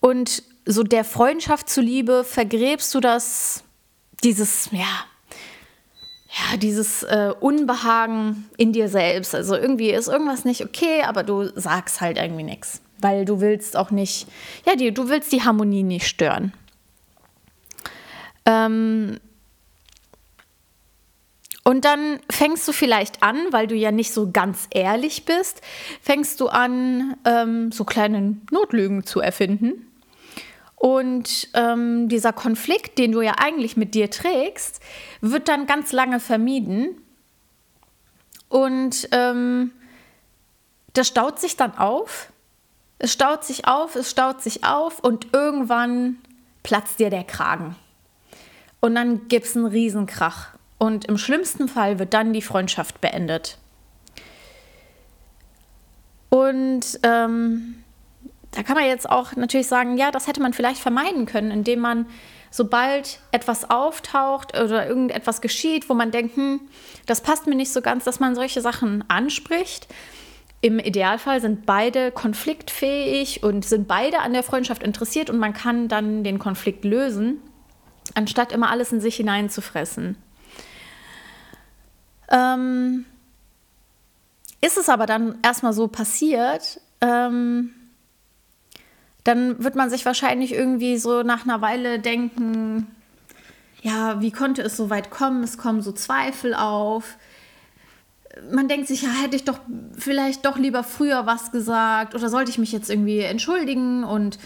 Und 0.00 0.42
so 0.64 0.82
der 0.82 1.04
Freundschaft 1.04 1.68
zuliebe 1.68 2.24
vergräbst 2.24 2.94
du 2.94 3.00
das, 3.00 3.62
dieses, 4.22 4.68
ja, 4.72 5.04
ja, 6.28 6.56
dieses 6.56 7.02
äh, 7.04 7.32
Unbehagen 7.40 8.48
in 8.56 8.72
dir 8.72 8.88
selbst. 8.88 9.34
Also 9.34 9.56
irgendwie 9.56 9.90
ist 9.90 10.08
irgendwas 10.08 10.44
nicht 10.44 10.64
okay, 10.64 11.02
aber 11.02 11.22
du 11.22 11.48
sagst 11.58 12.00
halt 12.00 12.18
irgendwie 12.18 12.42
nichts, 12.42 12.82
weil 12.98 13.24
du 13.24 13.40
willst 13.40 13.76
auch 13.76 13.90
nicht, 13.90 14.26
ja, 14.66 14.76
die, 14.76 14.92
du 14.92 15.08
willst 15.08 15.32
die 15.32 15.42
Harmonie 15.42 15.82
nicht 15.82 16.06
stören. 16.06 16.52
Ähm, 18.44 19.18
und 21.66 21.84
dann 21.84 22.20
fängst 22.30 22.68
du 22.68 22.72
vielleicht 22.72 23.24
an, 23.24 23.48
weil 23.50 23.66
du 23.66 23.74
ja 23.74 23.90
nicht 23.90 24.12
so 24.12 24.30
ganz 24.30 24.68
ehrlich 24.70 25.24
bist, 25.24 25.62
fängst 26.00 26.38
du 26.38 26.46
an, 26.46 27.16
ähm, 27.24 27.72
so 27.72 27.82
kleine 27.82 28.36
Notlügen 28.52 29.04
zu 29.04 29.18
erfinden. 29.18 29.84
Und 30.76 31.48
ähm, 31.54 32.08
dieser 32.08 32.32
Konflikt, 32.32 32.98
den 32.98 33.10
du 33.10 33.20
ja 33.20 33.32
eigentlich 33.38 33.76
mit 33.76 33.96
dir 33.96 34.12
trägst, 34.12 34.78
wird 35.20 35.48
dann 35.48 35.66
ganz 35.66 35.90
lange 35.90 36.20
vermieden. 36.20 37.02
Und 38.48 39.08
ähm, 39.10 39.72
das 40.92 41.08
staut 41.08 41.40
sich 41.40 41.56
dann 41.56 41.76
auf. 41.76 42.30
Es 43.00 43.12
staut 43.12 43.42
sich 43.42 43.66
auf, 43.66 43.96
es 43.96 44.08
staut 44.08 44.40
sich 44.40 44.62
auf 44.62 45.00
und 45.00 45.34
irgendwann 45.34 46.18
platzt 46.62 47.00
dir 47.00 47.10
der 47.10 47.24
Kragen. 47.24 47.74
Und 48.78 48.94
dann 48.94 49.26
gibt 49.26 49.46
es 49.46 49.56
einen 49.56 49.66
Riesenkrach. 49.66 50.55
Und 50.78 51.06
im 51.06 51.18
schlimmsten 51.18 51.68
Fall 51.68 51.98
wird 51.98 52.12
dann 52.12 52.32
die 52.32 52.42
Freundschaft 52.42 53.00
beendet. 53.00 53.58
Und 56.28 56.98
ähm, 57.02 57.82
da 58.50 58.62
kann 58.62 58.76
man 58.76 58.86
jetzt 58.86 59.08
auch 59.08 59.36
natürlich 59.36 59.68
sagen, 59.68 59.96
ja, 59.96 60.10
das 60.10 60.26
hätte 60.26 60.40
man 60.40 60.52
vielleicht 60.52 60.80
vermeiden 60.80 61.26
können, 61.26 61.50
indem 61.50 61.80
man, 61.80 62.06
sobald 62.50 63.20
etwas 63.32 63.70
auftaucht 63.70 64.58
oder 64.58 64.86
irgendetwas 64.86 65.40
geschieht, 65.40 65.88
wo 65.88 65.94
man 65.94 66.10
denkt, 66.10 66.36
hm, 66.36 66.60
das 67.06 67.20
passt 67.20 67.46
mir 67.46 67.54
nicht 67.54 67.72
so 67.72 67.80
ganz, 67.80 68.04
dass 68.04 68.20
man 68.20 68.34
solche 68.34 68.60
Sachen 68.60 69.04
anspricht. 69.08 69.86
Im 70.62 70.78
Idealfall 70.78 71.40
sind 71.40 71.66
beide 71.66 72.10
konfliktfähig 72.10 73.42
und 73.42 73.64
sind 73.64 73.86
beide 73.88 74.20
an 74.20 74.32
der 74.32 74.42
Freundschaft 74.42 74.82
interessiert 74.82 75.30
und 75.30 75.38
man 75.38 75.52
kann 75.52 75.88
dann 75.88 76.24
den 76.24 76.38
Konflikt 76.38 76.84
lösen, 76.84 77.42
anstatt 78.14 78.52
immer 78.52 78.70
alles 78.70 78.90
in 78.90 79.00
sich 79.00 79.16
hineinzufressen. 79.16 80.16
Ähm, 82.30 83.04
ist 84.60 84.76
es 84.76 84.88
aber 84.88 85.06
dann 85.06 85.38
erstmal 85.42 85.72
so 85.72 85.88
passiert, 85.88 86.80
ähm, 87.00 87.70
dann 89.24 89.62
wird 89.62 89.74
man 89.74 89.90
sich 89.90 90.06
wahrscheinlich 90.06 90.52
irgendwie 90.52 90.98
so 90.98 91.22
nach 91.22 91.44
einer 91.44 91.60
Weile 91.60 91.98
denken, 91.98 92.86
ja, 93.82 94.20
wie 94.20 94.30
konnte 94.30 94.62
es 94.62 94.76
so 94.76 94.90
weit 94.90 95.10
kommen? 95.10 95.42
Es 95.42 95.58
kommen 95.58 95.82
so 95.82 95.92
Zweifel 95.92 96.54
auf. 96.54 97.16
Man 98.50 98.68
denkt 98.68 98.88
sich, 98.88 99.02
ja, 99.02 99.10
hätte 99.10 99.36
ich 99.36 99.44
doch 99.44 99.60
vielleicht 99.98 100.44
doch 100.44 100.58
lieber 100.58 100.82
früher 100.84 101.26
was 101.26 101.52
gesagt 101.52 102.14
oder 102.14 102.28
sollte 102.28 102.50
ich 102.50 102.58
mich 102.58 102.72
jetzt 102.72 102.90
irgendwie 102.90 103.20
entschuldigen 103.20 104.04
und 104.04 104.38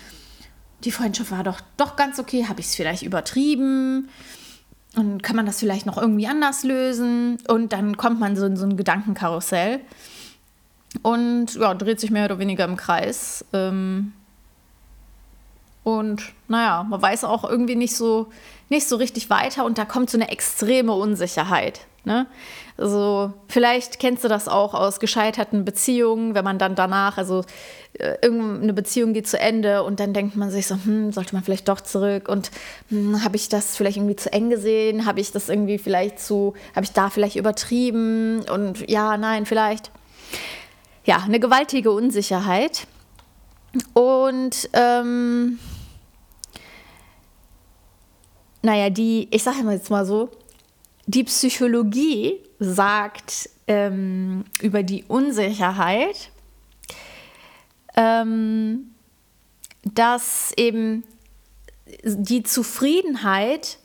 die 0.84 0.92
Freundschaft 0.92 1.30
war 1.30 1.44
doch, 1.44 1.60
doch 1.76 1.96
ganz 1.96 2.18
okay, 2.18 2.46
habe 2.48 2.60
ich 2.60 2.66
es 2.66 2.76
vielleicht 2.76 3.02
übertrieben? 3.02 4.08
Und 4.96 5.22
kann 5.22 5.36
man 5.36 5.46
das 5.46 5.60
vielleicht 5.60 5.86
noch 5.86 5.98
irgendwie 5.98 6.26
anders 6.26 6.64
lösen? 6.64 7.38
Und 7.48 7.72
dann 7.72 7.96
kommt 7.96 8.18
man 8.18 8.36
so 8.36 8.46
in 8.46 8.56
so 8.56 8.64
ein 8.64 8.76
Gedankenkarussell 8.76 9.80
und 11.02 11.54
ja, 11.54 11.74
dreht 11.74 12.00
sich 12.00 12.10
mehr 12.10 12.24
oder 12.24 12.38
weniger 12.38 12.64
im 12.64 12.76
Kreis. 12.76 13.44
Ähm 13.52 14.12
und 15.82 16.32
naja, 16.48 16.82
man 16.82 17.00
weiß 17.00 17.24
auch 17.24 17.48
irgendwie 17.48 17.76
nicht 17.76 17.96
so, 17.96 18.30
nicht 18.68 18.88
so 18.88 18.96
richtig 18.96 19.30
weiter 19.30 19.64
und 19.64 19.78
da 19.78 19.84
kommt 19.84 20.10
so 20.10 20.18
eine 20.18 20.28
extreme 20.28 20.92
Unsicherheit. 20.92 21.86
Ne? 22.04 22.26
Also 22.78 23.34
vielleicht 23.48 23.98
kennst 23.98 24.24
du 24.24 24.28
das 24.28 24.48
auch 24.48 24.72
aus 24.72 25.00
gescheiterten 25.00 25.64
Beziehungen, 25.66 26.34
wenn 26.34 26.44
man 26.44 26.58
dann 26.58 26.74
danach, 26.74 27.18
also 27.18 27.44
äh, 27.98 28.16
irgendeine 28.22 28.72
Beziehung 28.72 29.12
geht 29.12 29.28
zu 29.28 29.38
Ende 29.38 29.82
und 29.82 30.00
dann 30.00 30.14
denkt 30.14 30.34
man 30.34 30.50
sich 30.50 30.66
so, 30.66 30.76
hm, 30.76 31.12
sollte 31.12 31.34
man 31.34 31.44
vielleicht 31.44 31.68
doch 31.68 31.82
zurück 31.82 32.28
und 32.28 32.50
hm, 32.88 33.22
habe 33.22 33.36
ich 33.36 33.50
das 33.50 33.76
vielleicht 33.76 33.98
irgendwie 33.98 34.16
zu 34.16 34.32
eng 34.32 34.48
gesehen, 34.48 35.04
habe 35.04 35.20
ich 35.20 35.30
das 35.30 35.50
irgendwie 35.50 35.76
vielleicht 35.76 36.20
zu, 36.20 36.54
habe 36.74 36.84
ich 36.84 36.92
da 36.92 37.10
vielleicht 37.10 37.36
übertrieben 37.36 38.42
und 38.50 38.88
ja, 38.88 39.18
nein, 39.18 39.44
vielleicht. 39.44 39.90
Ja, 41.04 41.18
eine 41.18 41.40
gewaltige 41.40 41.90
Unsicherheit. 41.90 42.86
Und 43.92 44.68
ähm, 44.72 45.58
naja, 48.62 48.90
die, 48.90 49.28
ich 49.30 49.42
sage 49.42 49.58
jetzt 49.70 49.90
mal 49.90 50.04
so, 50.04 50.30
die 51.10 51.24
Psychologie 51.24 52.38
sagt 52.60 53.50
ähm, 53.66 54.44
über 54.60 54.82
die 54.84 55.04
Unsicherheit, 55.08 56.30
ähm, 57.96 58.94
dass 59.82 60.52
eben 60.56 61.02
die 62.04 62.44
Zufriedenheit 62.44 63.78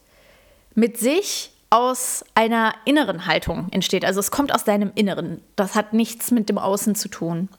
mit 0.76 1.00
sich 1.00 1.52
aus 1.72 2.24
einer 2.36 2.76
inneren 2.86 3.26
Haltung 3.26 3.70
entsteht. 3.72 4.06
Also 4.06 4.20
es 4.20 4.30
kommt 4.30 4.54
aus 4.54 4.64
deinem 4.64 4.92
Inneren. 4.94 5.42
Das 5.56 5.74
hat 5.74 5.94
nichts 5.94 6.30
mit 6.30 6.48
dem 6.48 6.60
Außen 6.60 6.94
zu 6.94 7.10
tun. 7.10 7.50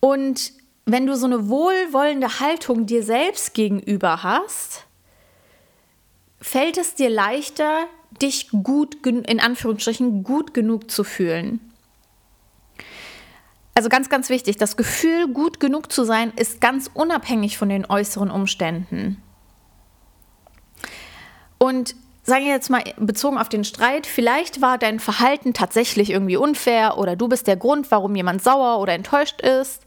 Und 0.00 0.52
wenn 0.84 1.06
du 1.06 1.16
so 1.16 1.26
eine 1.26 1.48
wohlwollende 1.48 2.40
Haltung 2.40 2.86
dir 2.86 3.04
selbst 3.04 3.54
gegenüber 3.54 4.24
hast, 4.24 4.85
fällt 6.40 6.78
es 6.78 6.94
dir 6.94 7.10
leichter, 7.10 7.86
dich 8.22 8.50
gut, 8.50 9.06
in 9.06 9.40
Anführungsstrichen, 9.40 10.22
gut 10.22 10.54
genug 10.54 10.90
zu 10.90 11.04
fühlen. 11.04 11.60
Also 13.74 13.90
ganz, 13.90 14.08
ganz 14.08 14.30
wichtig, 14.30 14.56
das 14.56 14.76
Gefühl, 14.76 15.28
gut 15.28 15.60
genug 15.60 15.92
zu 15.92 16.04
sein, 16.04 16.32
ist 16.36 16.62
ganz 16.62 16.90
unabhängig 16.94 17.58
von 17.58 17.68
den 17.68 17.84
äußeren 17.84 18.30
Umständen. 18.30 19.22
Und 21.58 21.94
sagen 22.22 22.44
wir 22.44 22.52
jetzt 22.52 22.70
mal 22.70 22.82
bezogen 22.96 23.38
auf 23.38 23.48
den 23.48 23.64
Streit, 23.64 24.06
vielleicht 24.06 24.60
war 24.60 24.78
dein 24.78 24.98
Verhalten 24.98 25.52
tatsächlich 25.52 26.10
irgendwie 26.10 26.36
unfair 26.36 26.98
oder 26.98 27.16
du 27.16 27.28
bist 27.28 27.46
der 27.46 27.56
Grund, 27.56 27.90
warum 27.90 28.16
jemand 28.16 28.42
sauer 28.42 28.80
oder 28.80 28.94
enttäuscht 28.94 29.40
ist. 29.40 29.85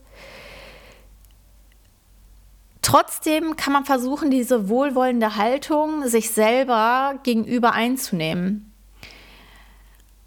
Trotzdem 2.82 3.56
kann 3.56 3.74
man 3.74 3.86
versuchen, 3.86 4.32
diese 4.32 4.70
wohlwollende 4.70 5.36
Haltung 5.36 6.08
sich 6.08 6.32
selber 6.32 7.16
gegenüber 7.24 7.74
einzunehmen. 7.74 8.74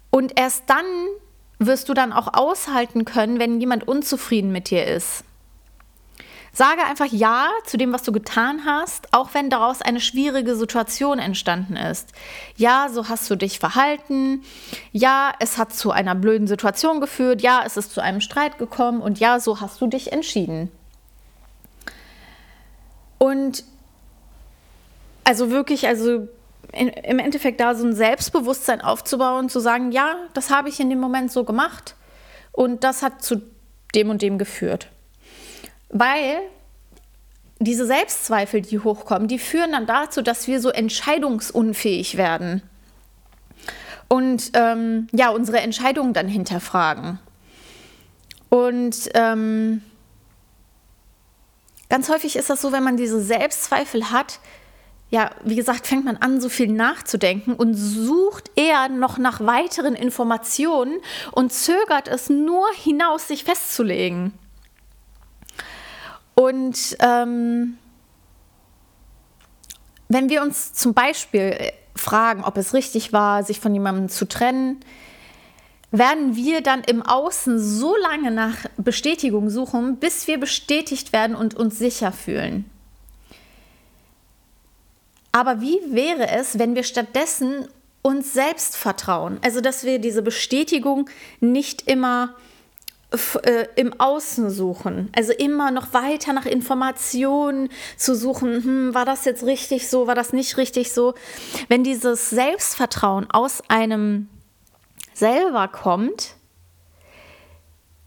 Und 0.09 0.39
erst 0.39 0.69
dann 0.69 0.85
wirst 1.59 1.89
du 1.89 1.93
dann 1.93 2.13
auch 2.13 2.33
aushalten 2.33 3.05
können, 3.05 3.39
wenn 3.39 3.59
jemand 3.59 3.87
unzufrieden 3.87 4.51
mit 4.51 4.69
dir 4.69 4.85
ist. 4.85 5.23
Sage 6.55 6.83
einfach 6.85 7.07
Ja 7.07 7.49
zu 7.65 7.77
dem, 7.77 7.91
was 7.93 8.03
du 8.03 8.11
getan 8.11 8.63
hast, 8.63 9.11
auch 9.11 9.33
wenn 9.33 9.49
daraus 9.49 9.81
eine 9.81 9.99
schwierige 9.99 10.55
Situation 10.55 11.17
entstanden 11.17 11.75
ist. 11.75 12.13
Ja, 12.55 12.89
so 12.91 13.09
hast 13.09 13.27
du 13.31 13.35
dich 13.35 13.57
verhalten. 13.57 14.43
Ja, 14.91 15.33
es 15.39 15.57
hat 15.57 15.73
zu 15.73 15.89
einer 15.89 16.13
blöden 16.13 16.45
Situation 16.45 17.01
geführt. 17.01 17.41
Ja, 17.41 17.63
es 17.65 17.75
ist 17.75 17.91
zu 17.91 18.01
einem 18.01 18.21
Streit 18.21 18.59
gekommen. 18.59 19.01
Und 19.01 19.19
ja, 19.19 19.39
so 19.39 19.61
hast 19.61 19.81
du 19.81 19.87
dich 19.87 20.11
entschieden. 20.11 20.69
Und 23.23 23.63
also 25.23 25.49
wirklich, 25.49 25.87
also 25.87 26.27
in, 26.73 26.89
im 26.89 27.19
Endeffekt 27.19 27.61
da 27.61 27.73
so 27.73 27.87
ein 27.87 27.95
Selbstbewusstsein 27.95 28.81
aufzubauen, 28.81 29.47
zu 29.47 29.61
sagen, 29.61 29.93
ja, 29.93 30.17
das 30.33 30.49
habe 30.49 30.67
ich 30.67 30.81
in 30.81 30.89
dem 30.89 30.99
Moment 30.99 31.31
so 31.31 31.45
gemacht 31.45 31.95
und 32.51 32.83
das 32.83 33.01
hat 33.01 33.23
zu 33.23 33.41
dem 33.95 34.09
und 34.09 34.21
dem 34.21 34.37
geführt. 34.37 34.89
Weil 35.87 36.39
diese 37.59 37.85
Selbstzweifel, 37.85 38.61
die 38.61 38.79
hochkommen, 38.79 39.29
die 39.29 39.39
führen 39.39 39.71
dann 39.71 39.85
dazu, 39.85 40.21
dass 40.21 40.47
wir 40.47 40.59
so 40.59 40.67
entscheidungsunfähig 40.67 42.17
werden 42.17 42.61
und 44.09 44.51
ähm, 44.53 45.07
ja, 45.13 45.29
unsere 45.29 45.61
Entscheidungen 45.61 46.11
dann 46.11 46.27
hinterfragen. 46.27 47.19
Und 48.49 49.09
ähm, 49.13 49.81
Ganz 51.89 52.09
häufig 52.09 52.35
ist 52.35 52.49
das 52.49 52.61
so, 52.61 52.71
wenn 52.71 52.83
man 52.83 52.97
diese 52.97 53.21
Selbstzweifel 53.21 54.11
hat, 54.11 54.39
ja, 55.09 55.29
wie 55.43 55.55
gesagt, 55.55 55.85
fängt 55.85 56.05
man 56.05 56.17
an, 56.17 56.41
so 56.41 56.49
viel 56.49 56.67
nachzudenken 56.67 57.53
und 57.53 57.75
sucht 57.75 58.49
eher 58.55 58.89
noch 58.89 59.19
nach 59.19 59.41
weiteren 59.41 59.93
Informationen 59.93 60.99
und 61.31 61.53
zögert 61.53 62.07
es 62.07 62.31
nur 62.31 62.65
hinaus, 62.73 63.27
sich 63.27 63.43
festzulegen. 63.43 64.33
Und 66.33 66.97
ähm, 66.99 67.77
wenn 70.07 70.29
wir 70.29 70.41
uns 70.41 70.73
zum 70.73 70.95
Beispiel 70.95 71.57
fragen, 71.95 72.43
ob 72.43 72.57
es 72.57 72.73
richtig 72.73 73.13
war, 73.13 73.43
sich 73.43 73.59
von 73.59 73.73
jemandem 73.73 74.09
zu 74.09 74.27
trennen, 74.27 74.79
werden 75.93 76.35
wir 76.35 76.61
dann 76.61 76.83
im 76.83 77.03
Außen 77.03 77.59
so 77.59 77.95
lange 77.95 78.31
nach 78.31 78.65
Bestätigung 78.77 79.51
suchen, 79.51 79.97
bis 79.97 80.27
wir 80.27 80.39
bestätigt 80.39 81.13
werden 81.13 81.35
und 81.35 81.53
uns 81.53 81.77
sicher 81.77 82.11
fühlen. 82.11 82.65
Aber 85.31 85.61
wie 85.61 85.79
wäre 85.89 86.29
es, 86.29 86.57
wenn 86.57 86.73
wir 86.75 86.83
stattdessen 86.83 87.67
uns 88.01 88.33
selbst 88.33 88.75
vertrauen? 88.75 89.39
Also, 89.43 89.61
dass 89.61 89.83
wir 89.83 89.99
diese 89.99 90.23
Bestätigung 90.23 91.09
nicht 91.39 91.87
immer 91.87 92.33
äh, 93.43 93.67
im 93.75 93.99
Außen 93.99 94.49
suchen. 94.49 95.11
Also 95.15 95.31
immer 95.31 95.69
noch 95.69 95.93
weiter 95.93 96.33
nach 96.33 96.47
Informationen 96.47 97.69
zu 97.97 98.15
suchen, 98.15 98.63
hm, 98.63 98.95
war 98.95 99.05
das 99.05 99.25
jetzt 99.25 99.43
richtig 99.43 99.87
so, 99.87 100.07
war 100.07 100.15
das 100.15 100.33
nicht 100.33 100.57
richtig 100.57 100.91
so. 100.91 101.13
Wenn 101.67 101.83
dieses 101.83 102.31
Selbstvertrauen 102.31 103.29
aus 103.29 103.61
einem 103.67 104.29
selber 105.23 105.69
kommt, 105.69 106.35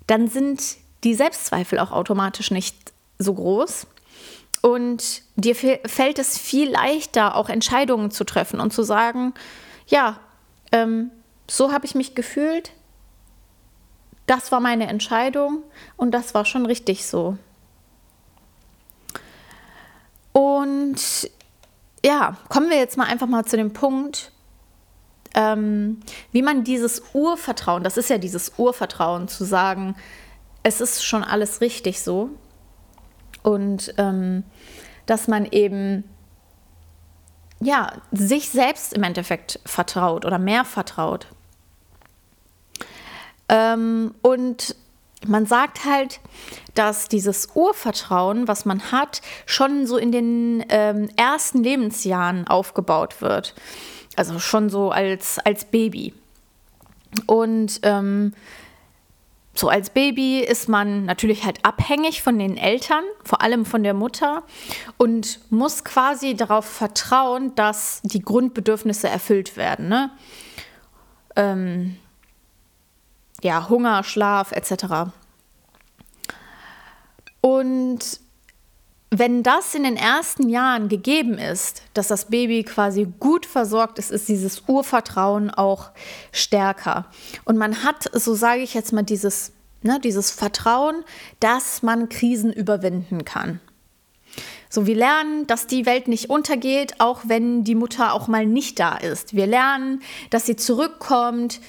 dann 0.06 0.28
sind 0.28 0.76
die 1.02 1.14
Selbstzweifel 1.14 1.78
auch 1.78 1.90
automatisch 1.90 2.50
nicht 2.50 2.92
so 3.18 3.32
groß. 3.32 3.86
Und 4.60 5.22
dir 5.36 5.54
fällt 5.54 6.18
es 6.18 6.36
viel 6.36 6.70
leichter, 6.70 7.36
auch 7.36 7.48
Entscheidungen 7.48 8.10
zu 8.10 8.24
treffen 8.24 8.60
und 8.60 8.70
zu 8.70 8.82
sagen, 8.82 9.32
ja, 9.86 10.20
ähm, 10.72 11.10
so 11.48 11.72
habe 11.72 11.86
ich 11.86 11.94
mich 11.94 12.14
gefühlt, 12.14 12.72
das 14.26 14.52
war 14.52 14.60
meine 14.60 14.86
Entscheidung 14.86 15.62
und 15.96 16.10
das 16.10 16.34
war 16.34 16.44
schon 16.44 16.66
richtig 16.66 17.06
so. 17.06 17.38
Und 20.32 21.30
ja, 22.04 22.36
kommen 22.50 22.68
wir 22.68 22.76
jetzt 22.76 22.98
mal 22.98 23.06
einfach 23.06 23.26
mal 23.26 23.46
zu 23.46 23.56
dem 23.56 23.72
Punkt, 23.72 24.32
ähm, 25.36 26.00
wie 26.32 26.42
man 26.42 26.64
dieses 26.64 27.02
Urvertrauen, 27.12 27.84
das 27.84 27.96
ist 27.96 28.10
ja 28.10 28.18
dieses 28.18 28.54
Urvertrauen, 28.56 29.28
zu 29.28 29.44
sagen, 29.44 29.94
es 30.64 30.80
ist 30.80 31.04
schon 31.04 31.22
alles 31.22 31.60
richtig 31.60 32.00
so. 32.00 32.30
Und 33.44 33.94
ähm, 33.98 34.42
dass 35.04 35.28
man 35.28 35.46
eben 35.46 36.02
ja, 37.60 37.92
sich 38.12 38.50
selbst 38.50 38.92
im 38.92 39.02
Endeffekt 39.02 39.60
vertraut 39.64 40.24
oder 40.24 40.38
mehr 40.38 40.64
vertraut. 40.64 41.26
Ähm, 43.48 44.14
und 44.22 44.74
man 45.26 45.46
sagt 45.46 45.84
halt, 45.84 46.20
dass 46.74 47.08
dieses 47.08 47.48
Urvertrauen, 47.54 48.48
was 48.48 48.64
man 48.64 48.92
hat, 48.92 49.22
schon 49.46 49.86
so 49.86 49.96
in 49.96 50.12
den 50.12 50.64
ähm, 50.68 51.08
ersten 51.16 51.62
Lebensjahren 51.62 52.46
aufgebaut 52.46 53.22
wird. 53.22 53.54
Also 54.16 54.38
schon 54.38 54.70
so 54.70 54.90
als, 54.90 55.38
als 55.40 55.66
Baby. 55.66 56.14
Und 57.26 57.80
ähm, 57.82 58.32
so 59.54 59.68
als 59.68 59.90
Baby 59.90 60.40
ist 60.40 60.68
man 60.68 61.06
natürlich 61.06 61.44
halt 61.44 61.64
abhängig 61.64 62.22
von 62.22 62.38
den 62.38 62.58
Eltern, 62.58 63.04
vor 63.24 63.40
allem 63.40 63.64
von 63.64 63.82
der 63.82 63.94
Mutter 63.94 64.42
und 64.98 65.40
muss 65.50 65.82
quasi 65.82 66.34
darauf 66.34 66.66
vertrauen, 66.66 67.54
dass 67.54 68.00
die 68.02 68.20
Grundbedürfnisse 68.20 69.08
erfüllt 69.08 69.56
werden. 69.56 69.88
Ne? 69.88 70.10
Ähm, 71.36 71.96
ja, 73.42 73.68
Hunger, 73.68 74.04
Schlaf 74.04 74.52
etc. 74.52 75.10
Und 77.40 78.20
wenn 79.10 79.42
das 79.42 79.74
in 79.74 79.84
den 79.84 79.96
ersten 79.96 80.48
Jahren 80.48 80.88
gegeben 80.88 81.38
ist, 81.38 81.82
dass 81.94 82.08
das 82.08 82.26
Baby 82.26 82.64
quasi 82.64 83.06
gut 83.20 83.46
versorgt 83.46 83.98
ist, 83.98 84.10
ist 84.10 84.28
dieses 84.28 84.64
Urvertrauen 84.66 85.50
auch 85.50 85.90
stärker. 86.32 87.06
Und 87.44 87.56
man 87.56 87.84
hat, 87.84 88.10
so 88.12 88.34
sage 88.34 88.62
ich 88.62 88.74
jetzt 88.74 88.92
mal, 88.92 89.04
dieses, 89.04 89.52
ne, 89.82 90.00
dieses 90.02 90.32
Vertrauen, 90.32 91.04
dass 91.38 91.82
man 91.82 92.08
Krisen 92.08 92.52
überwinden 92.52 93.24
kann. 93.24 93.60
So, 94.68 94.86
wir 94.86 94.96
lernen, 94.96 95.46
dass 95.46 95.68
die 95.68 95.86
Welt 95.86 96.08
nicht 96.08 96.28
untergeht, 96.28 96.96
auch 96.98 97.22
wenn 97.26 97.62
die 97.62 97.76
Mutter 97.76 98.12
auch 98.12 98.26
mal 98.26 98.44
nicht 98.44 98.80
da 98.80 98.96
ist. 98.96 99.34
Wir 99.34 99.46
lernen, 99.46 100.02
dass 100.30 100.46
sie 100.46 100.56
zurückkommt. 100.56 101.60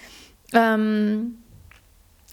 Ähm, 0.53 1.37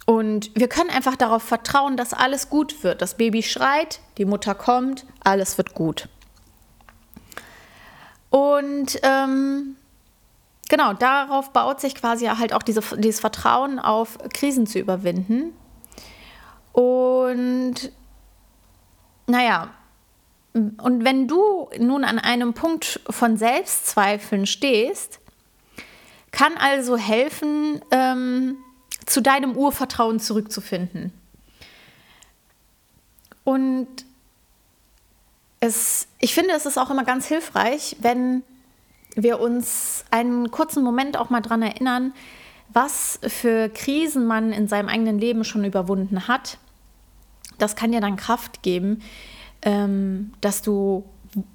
und 0.06 0.50
wir 0.54 0.68
können 0.68 0.90
einfach 0.90 1.16
darauf 1.16 1.42
vertrauen, 1.42 1.96
dass 1.96 2.12
alles 2.12 2.50
gut 2.50 2.82
wird. 2.82 3.00
Das 3.00 3.16
Baby 3.16 3.42
schreit, 3.42 4.00
die 4.18 4.26
Mutter 4.26 4.54
kommt, 4.54 5.06
alles 5.22 5.56
wird 5.56 5.74
gut. 5.74 6.08
Und 8.28 8.98
ähm, 9.02 9.76
genau, 10.68 10.92
darauf 10.92 11.52
baut 11.52 11.80
sich 11.80 11.94
quasi 11.94 12.26
halt 12.26 12.52
auch 12.52 12.62
diese, 12.62 12.82
dieses 12.98 13.20
Vertrauen 13.20 13.78
auf 13.78 14.18
Krisen 14.34 14.66
zu 14.66 14.78
überwinden. 14.78 15.54
Und 16.72 17.92
naja, 19.26 19.70
und 20.52 21.04
wenn 21.04 21.26
du 21.26 21.68
nun 21.78 22.04
an 22.04 22.18
einem 22.18 22.52
Punkt 22.52 23.00
von 23.08 23.36
Selbstzweifeln 23.36 24.46
stehst, 24.46 25.18
kann 26.30 26.56
also 26.56 26.96
helfen, 26.96 27.80
ähm, 27.90 28.56
zu 29.06 29.20
deinem 29.20 29.56
Urvertrauen 29.56 30.20
zurückzufinden. 30.20 31.12
Und 33.44 33.88
es, 35.60 36.08
ich 36.18 36.34
finde, 36.34 36.54
es 36.54 36.66
ist 36.66 36.78
auch 36.78 36.90
immer 36.90 37.04
ganz 37.04 37.26
hilfreich, 37.26 37.96
wenn 38.00 38.42
wir 39.14 39.40
uns 39.40 40.04
einen 40.10 40.50
kurzen 40.50 40.82
Moment 40.82 41.16
auch 41.16 41.30
mal 41.30 41.40
daran 41.40 41.62
erinnern, 41.62 42.12
was 42.72 43.20
für 43.26 43.68
Krisen 43.68 44.26
man 44.26 44.52
in 44.52 44.66
seinem 44.66 44.88
eigenen 44.88 45.18
Leben 45.18 45.44
schon 45.44 45.64
überwunden 45.64 46.26
hat. 46.26 46.58
Das 47.58 47.76
kann 47.76 47.92
dir 47.92 48.00
dann 48.00 48.16
Kraft 48.16 48.62
geben, 48.62 49.02
ähm, 49.62 50.32
dass 50.40 50.62
du 50.62 51.04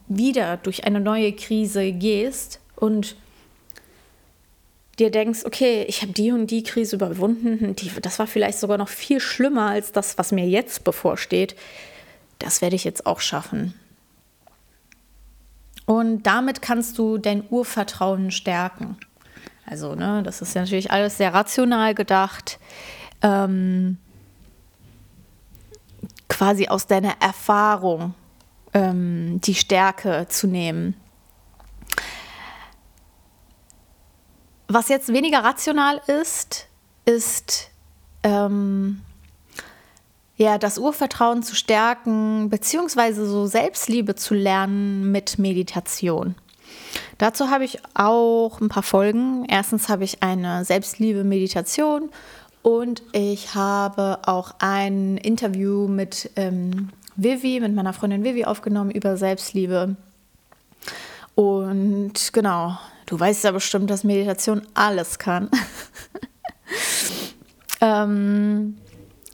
wieder 0.07 0.57
durch 0.57 0.85
eine 0.85 0.99
neue 0.99 1.33
Krise 1.33 1.91
gehst 1.91 2.59
und 2.75 3.15
dir 4.99 5.11
denkst, 5.11 5.45
okay, 5.45 5.85
ich 5.87 6.01
habe 6.01 6.13
die 6.13 6.31
und 6.31 6.47
die 6.47 6.63
Krise 6.63 6.95
überwunden, 6.95 7.75
die, 7.75 7.91
das 8.01 8.19
war 8.19 8.27
vielleicht 8.27 8.59
sogar 8.59 8.77
noch 8.77 8.89
viel 8.89 9.19
schlimmer 9.19 9.69
als 9.69 9.91
das, 9.91 10.17
was 10.17 10.31
mir 10.31 10.47
jetzt 10.47 10.83
bevorsteht, 10.83 11.55
das 12.39 12.61
werde 12.61 12.75
ich 12.75 12.83
jetzt 12.83 13.05
auch 13.05 13.19
schaffen. 13.19 13.73
Und 15.85 16.23
damit 16.23 16.61
kannst 16.61 16.97
du 16.97 17.17
dein 17.17 17.43
Urvertrauen 17.49 18.31
stärken. 18.31 18.97
Also, 19.65 19.95
ne, 19.95 20.21
das 20.23 20.41
ist 20.41 20.53
ja 20.53 20.61
natürlich 20.61 20.91
alles 20.91 21.17
sehr 21.17 21.33
rational 21.33 21.95
gedacht. 21.95 22.59
Ähm, 23.21 23.97
quasi 26.27 26.67
aus 26.67 26.87
deiner 26.87 27.15
Erfahrung 27.19 28.13
ähm, 28.73 29.41
die 29.41 29.55
Stärke 29.55 30.27
zu 30.29 30.47
nehmen. 30.47 30.95
Was 34.71 34.87
jetzt 34.87 35.11
weniger 35.11 35.43
rational 35.43 35.99
ist, 36.05 36.67
ist 37.03 37.71
ähm, 38.21 39.01
ja 40.37 40.59
das 40.59 40.77
Urvertrauen 40.77 41.41
zu 41.41 41.55
stärken, 41.55 42.51
beziehungsweise 42.51 43.25
so 43.25 43.47
Selbstliebe 43.47 44.13
zu 44.13 44.35
lernen 44.35 45.11
mit 45.11 45.39
Meditation. 45.39 46.35
Dazu 47.17 47.49
habe 47.49 47.63
ich 47.65 47.79
auch 47.95 48.61
ein 48.61 48.69
paar 48.69 48.83
Folgen. 48.83 49.43
Erstens 49.49 49.89
habe 49.89 50.03
ich 50.03 50.21
eine 50.21 50.63
Selbstliebe-Meditation 50.63 52.11
und 52.61 53.01
ich 53.11 53.55
habe 53.55 54.19
auch 54.21 54.53
ein 54.59 55.17
Interview 55.17 55.87
mit 55.87 56.29
ähm, 56.35 56.89
Vivi, 57.15 57.59
mit 57.59 57.73
meiner 57.73 57.93
Freundin 57.93 58.23
Vivi 58.23 58.45
aufgenommen 58.45 58.91
über 58.91 59.17
Selbstliebe. 59.17 59.95
Und 61.33 62.33
genau, 62.33 62.77
Du 63.09 63.19
weißt 63.19 63.43
ja 63.43 63.51
bestimmt, 63.51 63.89
dass 63.89 64.03
Meditation 64.03 64.61
alles 64.75 65.17
kann. 65.17 65.49
ähm, 67.81 68.77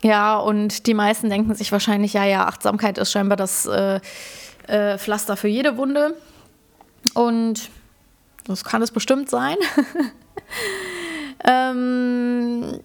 ja, 0.00 0.38
und 0.38 0.86
die 0.86 0.94
meisten 0.94 1.28
denken 1.28 1.54
sich 1.54 1.70
wahrscheinlich, 1.72 2.14
ja, 2.14 2.24
ja, 2.24 2.46
Achtsamkeit 2.46 2.96
ist 2.96 3.12
scheinbar 3.12 3.36
das 3.36 3.66
äh, 3.66 4.00
äh, 4.66 4.96
Pflaster 4.96 5.36
für 5.36 5.48
jede 5.48 5.76
Wunde. 5.76 6.16
Und 7.12 7.68
das 8.46 8.64
kann 8.64 8.80
es 8.80 8.90
bestimmt 8.90 9.28
sein. 9.28 9.56
ähm, 11.44 12.80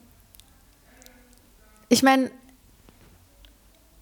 ich 1.87 2.03
meine, 2.03 2.31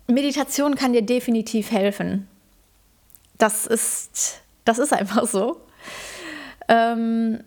Meditation 0.08 0.74
kann 0.74 0.94
dir 0.94 1.04
definitiv 1.04 1.70
helfen. 1.70 2.28
Das 3.38 3.68
ist, 3.68 4.42
das 4.66 4.80
ist 4.80 4.92
einfach 4.92 5.28
so. 5.28 5.62
Ähm, 6.70 7.44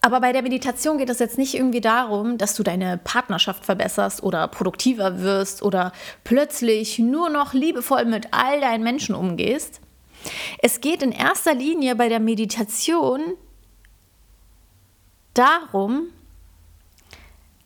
aber 0.00 0.20
bei 0.20 0.32
der 0.32 0.42
Meditation 0.42 0.98
geht 0.98 1.10
es 1.10 1.18
jetzt 1.18 1.38
nicht 1.38 1.54
irgendwie 1.54 1.80
darum, 1.80 2.38
dass 2.38 2.54
du 2.54 2.62
deine 2.62 2.98
Partnerschaft 2.98 3.64
verbesserst 3.64 4.22
oder 4.22 4.48
produktiver 4.48 5.20
wirst 5.20 5.62
oder 5.62 5.92
plötzlich 6.24 6.98
nur 6.98 7.28
noch 7.28 7.52
liebevoll 7.52 8.04
mit 8.04 8.28
all 8.32 8.60
deinen 8.60 8.84
Menschen 8.84 9.14
umgehst. 9.14 9.80
Es 10.62 10.80
geht 10.80 11.02
in 11.02 11.12
erster 11.12 11.54
Linie 11.54 11.94
bei 11.94 12.08
der 12.08 12.20
Meditation 12.20 13.20
darum, 15.34 16.08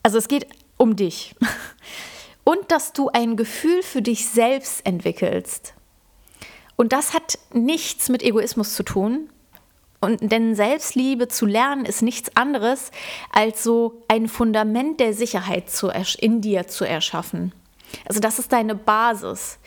also 0.03 0.19
es 0.19 0.29
geht 0.29 0.47
um 0.77 0.97
dich 0.97 1.35
und 2.45 2.71
dass 2.71 2.93
du 2.93 3.09
ein 3.11 3.37
Gefühl 3.37 3.83
für 3.83 4.03
dich 4.03 4.27
selbst 4.27 4.85
entwickelst 4.85 5.75
Und 6.77 6.93
das 6.93 7.15
hat 7.15 7.39
nichts 7.53 8.09
mit 8.09 8.23
Egoismus 8.23 8.75
zu 8.75 8.83
tun. 8.83 9.29
Und 10.03 10.33
denn 10.33 10.57
Selbstliebe 10.57 11.29
zu 11.29 11.47
lernen 11.47 11.85
ist 11.85 12.03
nichts 12.03 12.37
anderes, 12.37 12.91
als 13.31 13.63
so 13.63 14.03
ein 14.09 14.27
Fundament 14.27 14.99
der 14.99 15.15
Sicherheit 15.15 15.71
zu, 15.71 15.91
in 16.19 16.41
dir 16.41 16.67
zu 16.67 16.85
erschaffen. 16.85 17.53
Also 18.09 18.19
das 18.19 18.41
ist 18.41 18.53
deine 18.53 18.75
Basis. 18.75 19.61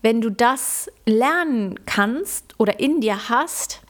Wenn 0.00 0.22
du 0.22 0.30
das 0.30 0.90
lernen 1.04 1.78
kannst 1.84 2.54
oder 2.58 2.80
in 2.80 3.02
dir 3.02 3.28
hast, 3.28 3.82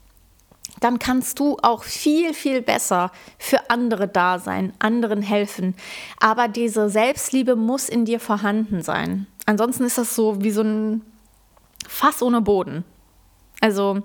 dann 0.81 0.99
kannst 0.99 1.39
du 1.39 1.57
auch 1.63 1.85
viel, 1.85 2.35
viel 2.35 2.63
besser 2.63 3.13
für 3.39 3.71
andere 3.71 4.09
da 4.09 4.41
sein, 4.41 4.73
anderen 4.81 5.23
helfen. 5.23 5.77
Aber 6.19 6.49
diese 6.49 6.91
Selbstliebe 6.91 7.55
muss 7.55 7.89
in 7.89 8.07
dir 8.07 8.19
vorhanden 8.19 8.83
sein. 8.83 9.29
Ansonsten 9.47 9.85
ist 9.85 9.99
das 9.99 10.17
so 10.17 10.43
wie 10.43 10.51
so 10.51 10.63
ein 10.63 11.03
Fass 11.87 12.23
ohne 12.23 12.41
Boden. 12.41 12.83
Also, 13.61 14.03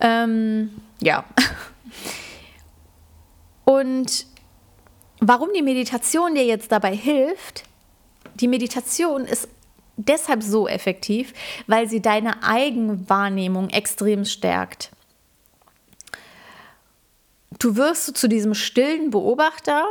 ähm, 0.00 0.70
ja. 1.00 1.24
Und 3.64 4.26
warum 5.20 5.50
die 5.54 5.62
Meditation 5.62 6.34
dir 6.34 6.44
jetzt 6.44 6.72
dabei 6.72 6.94
hilft, 6.94 7.64
die 8.34 8.48
Meditation 8.48 9.24
ist 9.24 9.48
deshalb 9.96 10.42
so 10.42 10.66
effektiv, 10.66 11.32
weil 11.66 11.88
sie 11.88 12.00
deine 12.00 12.42
Eigenwahrnehmung 12.42 13.70
extrem 13.70 14.24
stärkt. 14.24 14.90
Du 17.58 17.76
wirst 17.76 18.16
zu 18.16 18.28
diesem 18.28 18.54
stillen 18.54 19.10
Beobachter 19.10 19.84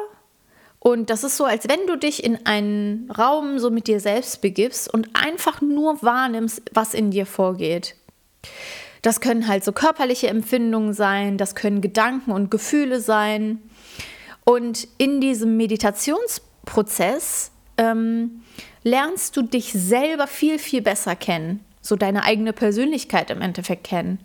und 0.79 1.09
das 1.09 1.23
ist 1.23 1.37
so, 1.37 1.45
als 1.45 1.67
wenn 1.67 1.85
du 1.87 1.97
dich 1.97 2.23
in 2.23 2.45
einen 2.45 3.11
Raum 3.11 3.59
so 3.59 3.69
mit 3.69 3.87
dir 3.87 3.99
selbst 3.99 4.41
begibst 4.41 4.91
und 4.91 5.09
einfach 5.13 5.61
nur 5.61 6.01
wahrnimmst, 6.01 6.63
was 6.73 6.93
in 6.93 7.11
dir 7.11 7.25
vorgeht. 7.25 7.95
Das 9.01 9.21
können 9.21 9.47
halt 9.47 9.63
so 9.63 9.71
körperliche 9.71 10.27
Empfindungen 10.27 10.93
sein, 10.93 11.37
das 11.37 11.55
können 11.55 11.81
Gedanken 11.81 12.31
und 12.31 12.51
Gefühle 12.51 12.99
sein. 12.99 13.61
Und 14.43 14.87
in 14.97 15.21
diesem 15.21 15.57
Meditationsprozess 15.57 17.51
ähm, 17.77 18.41
lernst 18.83 19.37
du 19.37 19.41
dich 19.41 19.71
selber 19.73 20.27
viel, 20.27 20.59
viel 20.59 20.81
besser 20.81 21.15
kennen. 21.15 21.63
So 21.81 21.95
deine 21.95 22.23
eigene 22.23 22.51
Persönlichkeit 22.53 23.29
im 23.29 23.41
Endeffekt 23.41 23.85
kennen. 23.85 24.19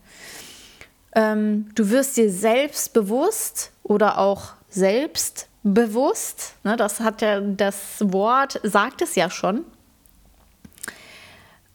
Ähm, 1.15 1.71
du 1.75 1.91
wirst 1.91 2.17
dir 2.17 2.31
selbst 2.31 2.93
bewusst 2.93 3.71
oder 3.85 4.19
auch 4.19 4.55
selbstbewusst. 4.69 6.57
Ne, 6.65 6.77
das 6.77 7.01
hat 7.01 7.23
ja 7.23 7.41
das 7.41 7.99
Wort, 8.01 8.61
sagt 8.65 9.03
es 9.03 9.15
ja 9.15 9.31
schon. 9.31 9.65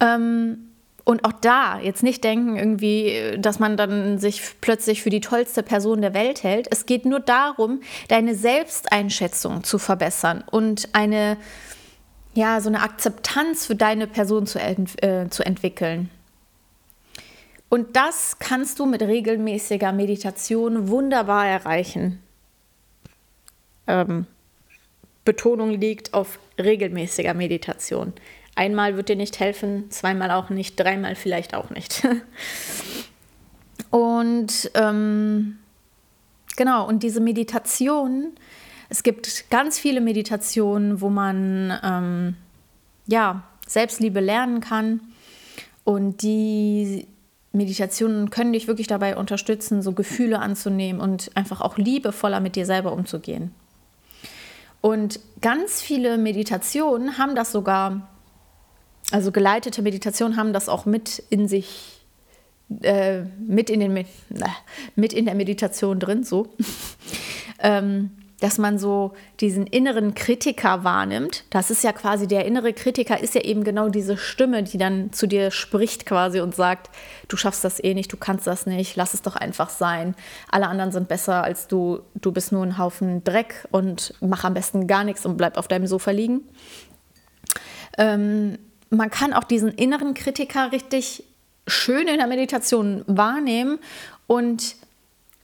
Ähm, 0.01 0.68
und 1.09 1.25
auch 1.25 1.33
da 1.33 1.79
jetzt 1.79 2.03
nicht 2.03 2.23
denken 2.23 2.55
irgendwie, 2.55 3.35
dass 3.39 3.57
man 3.57 3.77
dann 3.77 4.19
sich 4.19 4.43
plötzlich 4.61 5.01
für 5.01 5.09
die 5.09 5.21
tollste 5.21 5.63
Person 5.63 6.01
der 6.01 6.13
Welt 6.13 6.43
hält. 6.43 6.67
Es 6.69 6.85
geht 6.85 7.03
nur 7.03 7.19
darum, 7.19 7.81
deine 8.09 8.35
Selbsteinschätzung 8.35 9.63
zu 9.63 9.79
verbessern 9.79 10.43
und 10.51 10.89
eine 10.93 11.37
ja, 12.35 12.61
so 12.61 12.69
eine 12.69 12.83
Akzeptanz 12.83 13.65
für 13.65 13.73
deine 13.73 14.05
Person 14.05 14.45
zu, 14.45 14.59
ent 14.59 15.01
äh, 15.01 15.27
zu 15.31 15.43
entwickeln. 15.43 16.11
Und 17.69 17.95
das 17.95 18.37
kannst 18.37 18.77
du 18.77 18.85
mit 18.85 19.01
regelmäßiger 19.01 19.91
Meditation 19.91 20.89
wunderbar 20.89 21.47
erreichen. 21.47 22.21
Ähm, 23.87 24.27
Betonung 25.25 25.71
liegt 25.71 26.13
auf 26.13 26.37
regelmäßiger 26.59 27.33
Meditation. 27.33 28.13
Einmal 28.55 28.95
wird 28.97 29.09
dir 29.09 29.15
nicht 29.15 29.39
helfen, 29.39 29.89
zweimal 29.91 30.31
auch 30.31 30.49
nicht, 30.49 30.79
dreimal 30.79 31.15
vielleicht 31.15 31.53
auch 31.53 31.69
nicht. 31.69 32.07
und 33.89 34.71
ähm, 34.73 35.59
genau, 36.55 36.87
und 36.87 37.03
diese 37.03 37.21
Meditation 37.21 38.33
es 38.89 39.03
gibt 39.03 39.49
ganz 39.51 39.77
viele 39.79 40.01
Meditationen, 40.01 40.99
wo 40.99 41.09
man 41.09 41.79
ähm, 41.83 42.35
ja, 43.05 43.43
Selbstliebe 43.67 44.19
lernen 44.19 44.61
kann. 44.61 44.99
Und 45.83 46.23
die 46.23 47.07
Meditationen 47.51 48.31
können 48.31 48.53
dich 48.53 48.67
wirklich 48.67 48.87
dabei 48.87 49.15
unterstützen, 49.15 49.81
so 49.83 49.93
Gefühle 49.93 50.39
anzunehmen 50.39 51.01
und 51.01 51.31
einfach 51.35 51.61
auch 51.61 51.77
liebevoller 51.77 52.39
mit 52.39 52.55
dir 52.55 52.65
selber 52.65 52.91
umzugehen. 52.91 53.53
Und 54.81 55.19
ganz 55.41 55.81
viele 55.81 56.17
Meditationen 56.17 57.17
haben 57.17 57.35
das 57.35 57.51
sogar, 57.51 58.09
also 59.11 59.31
geleitete 59.31 59.81
Meditationen 59.81 60.37
haben 60.37 60.53
das 60.53 60.69
auch 60.69 60.85
mit 60.85 61.23
in 61.29 61.47
sich, 61.47 62.01
äh, 62.81 63.21
mit, 63.39 63.69
in 63.69 63.79
den, 63.79 63.95
äh, 63.97 64.05
mit 64.95 65.13
in 65.13 65.25
der 65.25 65.35
Meditation 65.35 65.99
drin, 65.99 66.23
so. 66.23 66.47
ähm, 67.59 68.11
dass 68.39 68.57
man 68.57 68.77
so 68.77 69.13
diesen 69.39 69.67
inneren 69.67 70.15
Kritiker 70.15 70.83
wahrnimmt. 70.83 71.43
Das 71.49 71.71
ist 71.71 71.83
ja 71.83 71.91
quasi 71.91 72.27
der 72.27 72.45
innere 72.45 72.73
Kritiker, 72.73 73.19
ist 73.19 73.35
ja 73.35 73.41
eben 73.41 73.63
genau 73.63 73.89
diese 73.89 74.17
Stimme, 74.17 74.63
die 74.63 74.77
dann 74.77 75.11
zu 75.11 75.27
dir 75.27 75.51
spricht 75.51 76.05
quasi 76.05 76.39
und 76.39 76.55
sagt, 76.55 76.89
du 77.27 77.37
schaffst 77.37 77.63
das 77.63 77.83
eh 77.83 77.93
nicht, 77.93 78.11
du 78.13 78.17
kannst 78.17 78.47
das 78.47 78.65
nicht, 78.65 78.95
lass 78.95 79.13
es 79.13 79.21
doch 79.21 79.35
einfach 79.35 79.69
sein. 79.69 80.15
Alle 80.49 80.67
anderen 80.67 80.91
sind 80.91 81.07
besser 81.07 81.43
als 81.43 81.67
du, 81.67 81.99
du 82.15 82.31
bist 82.31 82.51
nur 82.51 82.63
ein 82.63 82.77
Haufen 82.77 83.23
Dreck 83.23 83.67
und 83.71 84.13
mach 84.21 84.43
am 84.43 84.53
besten 84.53 84.87
gar 84.87 85.03
nichts 85.03 85.25
und 85.25 85.37
bleib 85.37 85.57
auf 85.57 85.67
deinem 85.67 85.87
Sofa 85.87 86.11
liegen. 86.11 86.41
Ähm, 87.97 88.57
man 88.89 89.09
kann 89.09 89.33
auch 89.33 89.43
diesen 89.43 89.69
inneren 89.69 90.13
Kritiker 90.13 90.71
richtig 90.71 91.23
schön 91.67 92.07
in 92.07 92.17
der 92.17 92.27
Meditation 92.27 93.03
wahrnehmen 93.07 93.79
und 94.27 94.75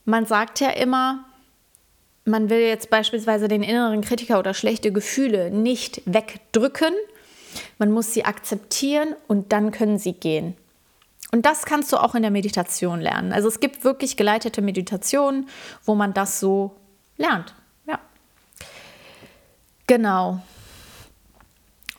man 0.04 0.26
sagt 0.26 0.60
ja 0.60 0.70
immer, 0.70 1.24
man 2.24 2.50
will 2.50 2.60
jetzt 2.60 2.90
beispielsweise 2.90 3.48
den 3.48 3.62
inneren 3.62 4.00
Kritiker 4.00 4.38
oder 4.38 4.52
schlechte 4.52 4.92
Gefühle 4.92 5.50
nicht 5.50 6.02
wegdrücken. 6.06 6.92
Man 7.78 7.92
muss 7.92 8.12
sie 8.12 8.24
akzeptieren 8.24 9.14
und 9.28 9.52
dann 9.52 9.70
können 9.70 9.98
sie 9.98 10.12
gehen. 10.12 10.56
Und 11.32 11.46
das 11.46 11.64
kannst 11.64 11.92
du 11.92 11.96
auch 11.96 12.14
in 12.14 12.22
der 12.22 12.30
Meditation 12.30 13.00
lernen. 13.00 13.32
Also 13.32 13.48
es 13.48 13.60
gibt 13.60 13.84
wirklich 13.84 14.16
geleitete 14.16 14.62
Meditationen, 14.62 15.48
wo 15.84 15.94
man 15.94 16.14
das 16.14 16.40
so 16.40 16.76
lernt. 17.16 17.54
Ja. 17.86 17.98
Genau. 19.86 20.40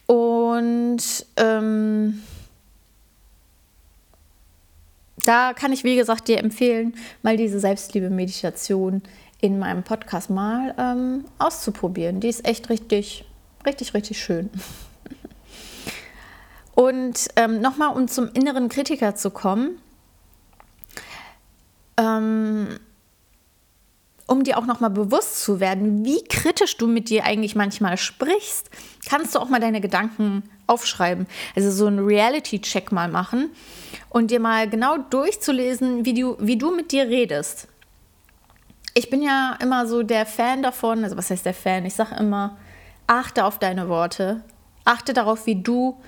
Und 0.08 1.26
ähm, 1.36 2.24
da 5.26 5.54
kann 5.54 5.74
ich, 5.74 5.84
wie 5.84 5.98
gesagt, 5.98 6.28
dir 6.28 6.39
empfehlen, 6.39 6.96
mal 7.22 7.38
diese 7.38 7.60
Selbstliebe-Meditation 7.60 9.04
in 9.41 9.60
meinem 9.60 9.84
Podcast 9.84 10.30
mal 10.30 10.74
ähm, 10.78 11.26
auszuprobieren. 11.38 12.22
Die 12.22 12.30
ist 12.30 12.48
echt 12.48 12.70
richtig, 12.70 13.26
richtig, 13.65 13.93
richtig 13.93 14.22
schön. 14.22 14.50
Und 16.76 17.28
ähm, 17.36 17.60
nochmal, 17.60 17.96
um 17.96 18.08
zum 18.08 18.30
inneren 18.34 18.70
Kritiker 18.70 19.15
zu 19.15 19.32
kommen, 19.32 19.80
ähm, 21.98 22.80
um 24.28 24.44
dir 24.44 24.58
auch 24.58 24.66
nochmal 24.66 24.90
bewusst 24.90 25.42
zu 25.42 25.60
werden, 25.60 26.06
wie 26.06 26.24
kritisch 26.24 26.78
du 26.78 26.88
mit 26.88 27.10
dir 27.10 27.24
eigentlich 27.26 27.56
manchmal 27.56 27.98
sprichst, 27.98 28.70
kannst 29.10 29.34
du 29.34 29.40
auch 29.40 29.50
mal 29.50 29.60
deine 29.60 29.82
Gedanken 29.82 30.44
aufschreiben. 30.68 31.28
Also 31.56 31.72
so 31.72 31.88
einen 31.88 32.06
Reality-Check 32.06 32.92
mal 32.92 33.10
machen 33.10 33.50
und 34.10 34.30
dir 34.30 34.40
mal 34.40 34.70
genau 34.70 34.98
durchzulesen, 34.98 36.06
wie 36.06 36.13
du, 36.13 36.36
wie 36.40 36.58
du 36.58 36.76
mit 36.76 36.92
dir 36.92 37.08
redest 37.08 37.68
ich 38.98 39.12
bin 39.12 39.22
ja 39.22 39.56
immer 39.62 39.86
so 39.86 40.02
der 40.02 40.26
Fan 40.26 40.63
davon, 40.63 41.04
also 41.04 41.16
was 41.18 41.30
heißt 41.30 41.46
der 41.46 41.54
Fan? 41.54 41.86
Ich 41.86 41.94
sage 41.94 42.16
immer, 42.16 42.58
achte 43.06 43.46
auf 43.46 43.60
deine 43.60 43.90
Worte, 43.90 44.44
achte 44.86 45.13
darauf, 45.13 45.46
wie 45.46 45.62
du 45.62 46.02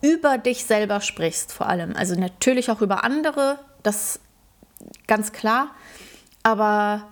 über 0.00 0.36
dich 0.36 0.64
selber 0.64 1.00
sprichst 1.00 1.52
vor 1.52 1.68
allem. 1.68 1.94
Also 1.94 2.18
natürlich 2.18 2.72
auch 2.72 2.80
über 2.80 3.04
andere, 3.04 3.60
das 3.84 4.18
ganz 5.06 5.30
klar, 5.30 5.76
aber 6.46 7.02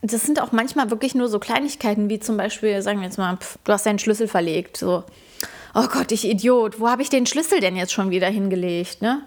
das 0.00 0.26
sind 0.26 0.42
auch 0.42 0.50
manchmal 0.50 0.90
wirklich 0.90 1.14
nur 1.14 1.28
so 1.28 1.38
Kleinigkeiten, 1.38 2.08
wie 2.08 2.18
zum 2.18 2.36
Beispiel, 2.36 2.82
sagen 2.82 2.98
wir 2.98 3.06
jetzt 3.06 3.16
mal, 3.18 3.36
pff, 3.36 3.56
du 3.62 3.72
hast 3.72 3.86
deinen 3.86 4.00
Schlüssel 4.00 4.26
verlegt, 4.26 4.76
so, 4.76 5.04
oh 5.76 5.86
Gott, 5.86 6.10
ich 6.10 6.28
Idiot, 6.28 6.80
wo 6.80 6.88
habe 6.88 7.02
ich 7.02 7.08
den 7.08 7.24
Schlüssel 7.24 7.60
denn 7.60 7.76
jetzt 7.76 7.92
schon 7.92 8.10
wieder 8.10 8.26
hingelegt, 8.26 9.00
ne? 9.00 9.22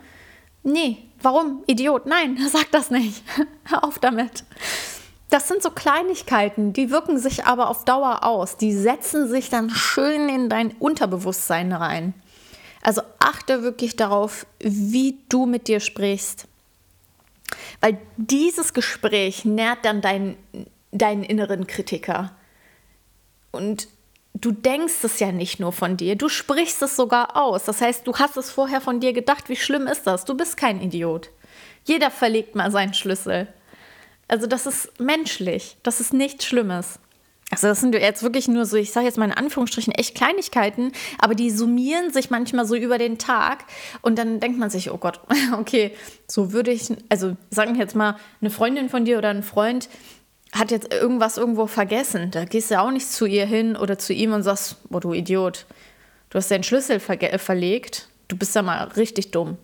Nee, 0.64 0.98
warum? 1.22 1.64
Idiot. 1.66 2.08
Nein, 2.08 2.38
sag 2.52 2.70
das 2.72 2.92
nicht. 2.92 3.24
Hör 3.64 3.86
auf 3.86 4.00
damit. 4.00 4.44
Das 5.30 5.48
sind 5.48 5.64
so 5.64 5.70
Kleinigkeiten, 5.70 6.74
die 6.74 6.92
wirken 6.92 7.18
sich 7.18 7.46
aber 7.46 7.70
auf 7.70 7.86
Dauer 7.86 8.26
aus. 8.26 8.58
Die 8.58 8.74
setzen 8.74 9.30
sich 9.30 9.50
dann 9.50 9.70
schön 9.70 10.28
in 10.28 10.50
dein 10.50 10.72
Unterbewusstsein 10.72 11.72
rein. 11.72 12.14
Also 12.82 13.02
achte 13.20 13.64
wirklich 13.64 13.96
darauf, 13.96 14.46
wie 14.60 15.20
du 15.30 15.46
mit 15.46 15.70
dir 15.70 15.80
sprichst. 15.80 16.50
Weil 17.86 18.00
dieses 18.18 18.74
Gespräch 18.74 19.46
nährt 19.46 19.86
dann 19.86 20.02
deinen, 20.02 20.38
deinen 20.92 21.22
inneren 21.22 21.68
Kritiker. 21.68 22.36
Und 23.52 23.90
du 24.34 24.52
denkst 24.52 25.04
es 25.04 25.20
ja 25.20 25.32
nicht 25.32 25.60
nur 25.60 25.72
von 25.72 25.96
dir, 25.96 26.16
du 26.16 26.28
sprichst 26.28 26.82
es 26.82 26.96
sogar 26.96 27.38
aus. 27.38 27.66
Das 27.66 27.82
heißt, 27.82 28.08
du 28.08 28.16
hast 28.16 28.38
es 28.38 28.50
vorher 28.50 28.82
von 28.82 29.02
dir 29.02 29.14
gedacht, 29.14 29.50
wie 29.50 29.56
schlimm 29.56 29.86
ist 29.86 30.08
das? 30.08 30.26
Du 30.26 30.36
bist 30.36 30.58
kein 30.58 30.82
Idiot. 30.82 31.30
Jeder 31.84 32.10
verlegt 32.10 32.56
mal 32.56 32.72
seinen 32.72 32.96
Schlüssel. 32.96 33.54
Also 34.28 34.48
das 34.48 34.66
ist 34.66 35.00
menschlich, 35.00 35.78
das 35.84 36.00
ist 36.00 36.12
nichts 36.12 36.44
Schlimmes. 36.44 36.98
Also 37.52 37.68
das 37.68 37.80
sind 37.80 37.94
jetzt 37.94 38.24
wirklich 38.24 38.48
nur 38.48 38.66
so, 38.66 38.76
ich 38.76 38.92
sage 38.92 39.06
jetzt 39.06 39.18
mal 39.18 39.26
in 39.26 39.32
Anführungsstrichen, 39.32 39.94
echt 39.94 40.16
Kleinigkeiten, 40.16 40.92
aber 41.20 41.36
die 41.36 41.52
summieren 41.52 42.12
sich 42.12 42.32
manchmal 42.32 42.66
so 42.66 42.76
über 42.76 42.98
den 42.98 43.20
Tag 43.20 43.66
und 44.02 44.18
dann 44.18 44.40
denkt 44.40 44.58
man 44.58 44.72
sich, 44.72 44.92
oh 44.92 44.98
Gott, 44.98 45.22
okay, 45.58 45.92
so 46.28 46.54
würde 46.54 46.72
ich, 46.72 46.90
also 47.10 47.38
sagen 47.52 47.76
wir 47.76 47.82
jetzt 47.82 47.96
mal, 47.96 48.18
eine 48.42 48.50
Freundin 48.50 48.90
von 48.90 49.06
dir 49.06 49.20
oder 49.20 49.30
ein 49.30 49.44
Freund 49.44 49.90
hat 50.54 50.72
jetzt 50.72 50.92
irgendwas 50.92 51.38
irgendwo 51.38 51.68
vergessen. 51.68 52.32
Da 52.32 52.46
gehst 52.46 52.72
du 52.72 52.80
auch 52.80 52.92
nicht 52.92 53.12
zu 53.12 53.26
ihr 53.26 53.46
hin 53.46 53.76
oder 53.76 54.00
zu 54.00 54.14
ihm 54.14 54.34
und 54.34 54.42
sagst, 54.42 54.78
oh 54.90 55.00
du 55.00 55.14
Idiot, 55.14 55.66
du 56.30 56.38
hast 56.38 56.50
deinen 56.50 56.64
Schlüssel 56.64 57.00
ver 57.00 57.18
verlegt, 57.38 58.10
du 58.28 58.38
bist 58.38 58.56
ja 58.56 58.64
mal 58.64 58.86
richtig 58.96 59.32
dumm. 59.32 59.58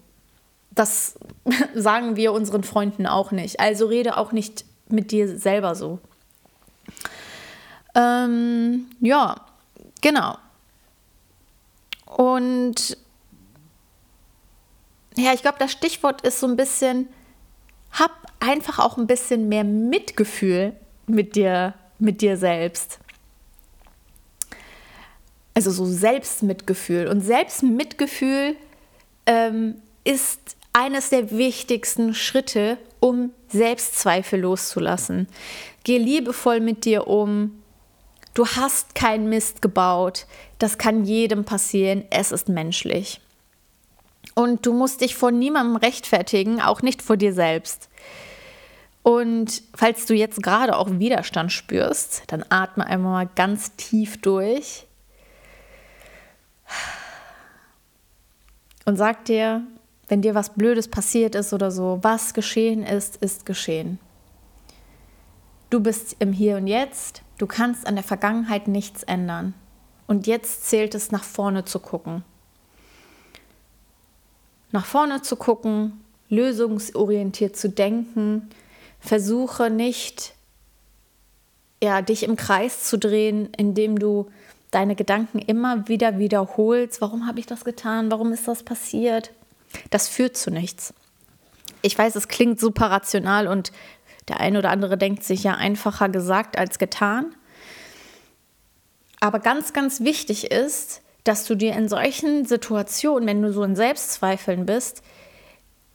Das 0.70 1.16
sagen 1.74 2.16
wir 2.16 2.34
unseren 2.34 2.64
Freunden 2.64 3.08
auch 3.08 3.32
nicht. 3.32 3.60
Also 3.60 3.88
rede 3.88 4.18
auch 4.18 4.34
nicht 4.34 4.66
mit 4.88 5.12
dir 5.12 5.38
selber 5.38 5.76
so. 5.76 6.00
Ähm, 7.96 8.88
ja, 9.00 9.36
genau. 10.02 10.38
Und 12.06 12.98
ja, 15.18 15.34
ich 15.34 15.42
glaube, 15.42 15.58
das 15.60 15.72
Stichwort 15.72 16.22
ist 16.22 16.40
so 16.40 16.48
ein 16.48 16.56
bisschen, 16.56 17.08
hab 17.92 18.12
einfach 18.40 18.80
auch 18.80 18.98
ein 18.98 19.08
bisschen 19.08 19.50
mehr 19.50 19.64
Mitgefühl 19.64 20.74
mit 21.08 21.36
dir, 21.36 21.74
mit 22.00 22.22
dir 22.22 22.38
selbst. 22.38 23.00
Also 25.54 25.72
so 25.72 25.86
Selbstmitgefühl. 25.86 27.08
Und 27.08 27.22
Selbstmitgefühl 27.22 28.56
ähm, 29.26 29.76
ist 30.04 30.56
eines 30.74 31.10
der 31.10 31.32
wichtigsten 31.32 32.14
Schritte, 32.14 32.78
um 33.00 33.32
Selbstzweifel 33.50 34.40
loszulassen. 34.40 35.28
Geh 35.84 35.98
liebevoll 35.98 36.62
mit 36.62 36.86
dir 36.86 37.08
um, 37.08 37.61
Du 38.34 38.48
hast 38.48 38.96
keinen 38.96 39.30
Mist 39.30 39.62
gebaut. 39.62 40.26
Das 40.60 40.78
kann 40.78 41.04
jedem 41.04 41.44
passieren. 41.44 42.06
Es 42.10 42.32
ist 42.32 42.48
menschlich. 42.48 43.20
Und 44.36 44.66
du 44.66 44.74
musst 44.74 45.02
dich 45.02 45.16
vor 45.16 45.32
niemandem 45.32 45.76
rechtfertigen, 45.76 46.62
auch 46.62 46.82
nicht 46.82 47.02
vor 47.02 47.18
dir 47.18 47.34
selbst. 47.34 47.90
Und 49.04 49.64
falls 49.76 50.06
du 50.06 50.14
jetzt 50.14 50.44
gerade 50.44 50.78
auch 50.78 50.90
Widerstand 50.90 51.52
spürst, 51.52 52.24
dann 52.28 52.46
atme 52.50 52.86
einmal 52.86 53.26
mal 53.26 53.32
ganz 53.36 53.76
tief 53.76 54.22
durch 54.22 54.86
und 58.86 58.96
sag 58.98 59.26
dir, 59.26 59.64
wenn 60.08 60.22
dir 60.22 60.36
was 60.36 60.54
Blödes 60.54 60.88
passiert 60.88 61.36
ist 61.36 61.54
oder 61.54 61.72
so, 61.72 62.00
was 62.02 62.34
geschehen 62.34 62.84
ist, 62.84 63.18
ist 63.18 63.46
geschehen. 63.46 64.00
Du 65.70 65.80
bist 65.80 66.18
im 66.20 66.34
Hier 66.34 66.58
und 66.58 66.68
Jetzt 66.68 67.22
Du 67.42 67.48
kannst 67.48 67.88
an 67.88 67.96
der 67.96 68.04
Vergangenheit 68.04 68.68
nichts 68.68 69.02
ändern. 69.02 69.56
Und 70.06 70.28
jetzt 70.28 70.70
zählt 70.70 70.94
es, 70.94 71.10
nach 71.10 71.24
vorne 71.24 71.66
zu 71.66 71.80
gucken. 71.80 72.24
Nach 74.72 74.86
vorne 74.86 75.24
zu 75.24 75.36
gucken, 75.36 76.06
lösungsorientiert 76.30 77.58
zu 77.58 77.68
denken. 77.68 78.52
Versuche 79.00 79.72
nicht, 79.72 80.36
ja, 81.82 82.04
dich 82.04 82.22
im 82.22 82.36
Kreis 82.36 82.84
zu 82.84 83.00
drehen, 83.00 83.50
indem 83.58 83.98
du 83.98 84.30
deine 84.70 84.96
Gedanken 84.96 85.40
immer 85.40 85.88
wieder 85.88 86.20
wiederholst. 86.20 87.02
Warum 87.02 87.26
habe 87.26 87.40
ich 87.40 87.48
das 87.48 87.66
getan? 87.66 88.12
Warum 88.12 88.34
ist 88.34 88.48
das 88.48 88.62
passiert? 88.62 89.32
Das 89.90 90.08
führt 90.08 90.38
zu 90.38 90.52
nichts. 90.52 90.94
Ich 91.82 91.98
weiß, 91.98 92.16
es 92.16 92.28
klingt 92.28 92.60
super 92.60 92.92
rational 92.92 93.48
und 93.48 93.72
der 94.28 94.40
eine 94.40 94.60
oder 94.60 94.70
andere 94.70 94.98
denkt 94.98 95.24
sich 95.24 95.44
ja 95.44 95.56
einfacher 95.56 96.10
gesagt 96.10 96.58
als 96.58 96.80
getan. 96.80 97.36
Aber 99.20 99.40
ganz, 99.40 99.74
ganz 99.74 100.02
wichtig 100.02 100.52
ist, 100.52 101.02
dass 101.24 101.46
du 101.46 101.56
dir 101.56 101.74
in 101.76 101.88
solchen 101.88 102.46
Situationen, 102.46 103.28
wenn 103.28 103.42
du 103.42 103.54
so 103.54 103.64
in 103.64 103.76
Selbstzweifeln 103.76 104.66
bist, 104.66 105.04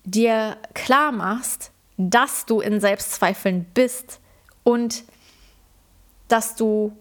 dir 0.05 0.57
klar 0.75 1.11
machst, 1.12 1.73
dass 1.97 2.47
du 2.47 2.61
in 2.61 2.81
Selbstzweifeln 2.81 3.67
bist 3.75 4.21
und 4.62 5.05
dass 6.29 6.55
du 6.55 6.97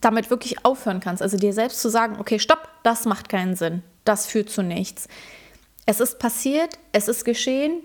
damit 0.00 0.30
wirklich 0.30 0.64
aufhören 0.64 1.00
kannst. 1.00 1.22
Also 1.22 1.36
dir 1.36 1.52
selbst 1.52 1.80
zu 1.82 1.90
sagen, 1.90 2.16
okay, 2.18 2.38
stopp, 2.38 2.68
das 2.82 3.04
macht 3.04 3.28
keinen 3.28 3.56
Sinn, 3.56 3.82
das 4.04 4.26
führt 4.26 4.50
zu 4.50 4.62
nichts. 4.62 5.08
Es 5.86 6.00
ist 6.00 6.18
passiert, 6.18 6.78
es 6.92 7.08
ist 7.08 7.24
geschehen, 7.24 7.82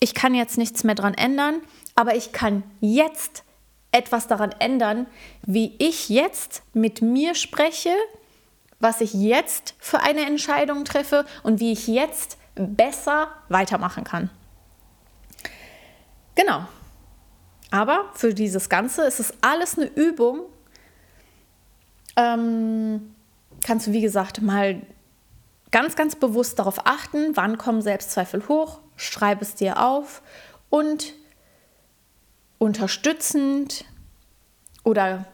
ich 0.00 0.14
kann 0.14 0.34
jetzt 0.34 0.58
nichts 0.58 0.84
mehr 0.84 0.94
dran 0.94 1.14
ändern, 1.14 1.60
aber 1.94 2.14
ich 2.14 2.32
kann 2.32 2.62
jetzt 2.80 3.44
etwas 3.90 4.26
daran 4.26 4.52
ändern, 4.58 5.06
wie 5.42 5.74
ich 5.78 6.08
jetzt 6.08 6.62
mit 6.74 7.02
mir 7.02 7.34
spreche, 7.34 7.94
was 8.80 9.00
ich 9.00 9.14
jetzt 9.14 9.74
für 9.78 10.00
eine 10.00 10.24
Entscheidung 10.26 10.84
treffe 10.84 11.24
und 11.42 11.58
wie 11.60 11.72
ich 11.72 11.88
jetzt 11.88 12.38
besser 12.54 13.28
weitermachen 13.48 14.04
kann. 14.04 14.30
Genau. 16.34 16.66
Aber 17.70 18.10
für 18.14 18.32
dieses 18.32 18.68
Ganze 18.68 19.02
ist 19.02 19.20
es 19.20 19.34
alles 19.40 19.76
eine 19.76 19.86
Übung. 19.86 20.42
Ähm, 22.16 23.14
kannst 23.64 23.86
du, 23.86 23.92
wie 23.92 24.00
gesagt, 24.00 24.40
mal 24.40 24.80
ganz, 25.70 25.96
ganz 25.96 26.16
bewusst 26.16 26.58
darauf 26.58 26.86
achten, 26.86 27.36
wann 27.36 27.58
kommen 27.58 27.82
Selbstzweifel 27.82 28.46
hoch, 28.48 28.80
schreib 28.98 29.40
es 29.40 29.54
dir 29.54 29.82
auf 29.82 30.22
und 30.68 31.14
unterstützend 32.58 33.84
oder 34.84 35.24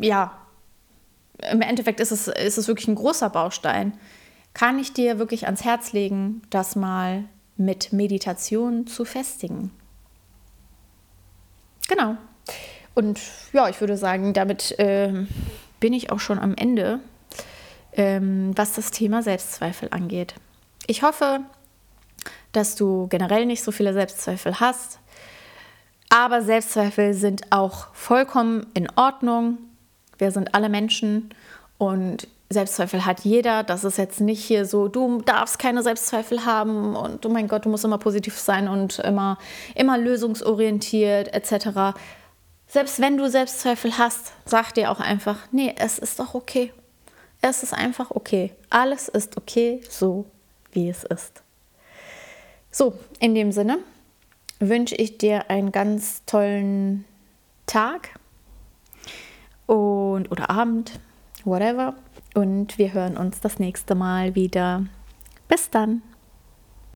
ja, 0.00 0.38
im 1.50 1.60
Endeffekt 1.62 2.00
ist 2.00 2.12
es, 2.12 2.28
ist 2.28 2.58
es 2.58 2.68
wirklich 2.68 2.88
ein 2.88 2.94
großer 2.94 3.30
Baustein, 3.30 3.98
kann 4.52 4.78
ich 4.78 4.92
dir 4.92 5.18
wirklich 5.18 5.46
ans 5.46 5.64
Herz 5.64 5.92
legen, 5.92 6.42
das 6.50 6.76
mal 6.76 7.24
mit 7.56 7.92
Meditation 7.92 8.86
zu 8.86 9.04
festigen. 9.04 9.72
Genau. 11.88 12.16
Und 12.94 13.20
ja, 13.52 13.68
ich 13.68 13.80
würde 13.80 13.96
sagen, 13.96 14.32
damit 14.32 14.78
äh, 14.78 15.26
bin 15.80 15.92
ich 15.92 16.12
auch 16.12 16.20
schon 16.20 16.38
am 16.38 16.54
Ende, 16.54 17.00
ähm, 17.92 18.52
was 18.56 18.74
das 18.74 18.90
Thema 18.90 19.22
Selbstzweifel 19.22 19.88
angeht. 19.90 20.34
Ich 20.86 21.02
hoffe, 21.02 21.40
dass 22.56 22.74
du 22.74 23.06
generell 23.08 23.46
nicht 23.46 23.62
so 23.62 23.72
viele 23.72 23.92
Selbstzweifel 23.92 24.60
hast, 24.60 24.98
aber 26.08 26.42
Selbstzweifel 26.42 27.12
sind 27.14 27.50
auch 27.50 27.92
vollkommen 27.92 28.66
in 28.74 28.88
Ordnung. 28.96 29.58
Wir 30.18 30.30
sind 30.30 30.54
alle 30.54 30.68
Menschen 30.68 31.30
und 31.76 32.28
Selbstzweifel 32.50 33.04
hat 33.04 33.20
jeder. 33.20 33.64
Das 33.64 33.84
ist 33.84 33.98
jetzt 33.98 34.20
nicht 34.20 34.44
hier 34.44 34.64
so, 34.64 34.88
du 34.88 35.22
darfst 35.22 35.58
keine 35.58 35.82
Selbstzweifel 35.82 36.44
haben 36.44 36.94
und 36.94 37.26
oh 37.26 37.28
mein 37.28 37.48
Gott, 37.48 37.64
du 37.64 37.68
musst 37.68 37.84
immer 37.84 37.98
positiv 37.98 38.38
sein 38.38 38.68
und 38.68 39.00
immer, 39.00 39.38
immer 39.74 39.98
lösungsorientiert 39.98 41.34
etc. 41.34 41.98
Selbst 42.68 43.00
wenn 43.00 43.16
du 43.16 43.28
Selbstzweifel 43.28 43.98
hast, 43.98 44.32
sag 44.44 44.72
dir 44.72 44.90
auch 44.90 45.00
einfach, 45.00 45.38
nee, 45.50 45.74
es 45.76 45.98
ist 45.98 46.20
doch 46.20 46.34
okay. 46.34 46.72
Es 47.40 47.62
ist 47.62 47.74
einfach 47.74 48.10
okay. 48.10 48.52
Alles 48.70 49.08
ist 49.08 49.36
okay, 49.36 49.80
so 49.88 50.26
wie 50.72 50.88
es 50.88 51.04
ist. 51.04 51.43
So, 52.76 52.92
in 53.20 53.36
dem 53.36 53.52
Sinne, 53.52 53.78
wünsche 54.58 54.96
ich 54.96 55.16
dir 55.16 55.48
einen 55.48 55.70
ganz 55.70 56.24
tollen 56.26 57.04
Tag 57.66 58.18
und 59.66 60.28
oder 60.32 60.50
Abend, 60.50 60.98
whatever. 61.44 61.94
Und 62.34 62.76
wir 62.76 62.92
hören 62.92 63.16
uns 63.16 63.40
das 63.40 63.60
nächste 63.60 63.94
Mal 63.94 64.34
wieder. 64.34 64.86
Bis 65.46 65.70
dann. 65.70 66.02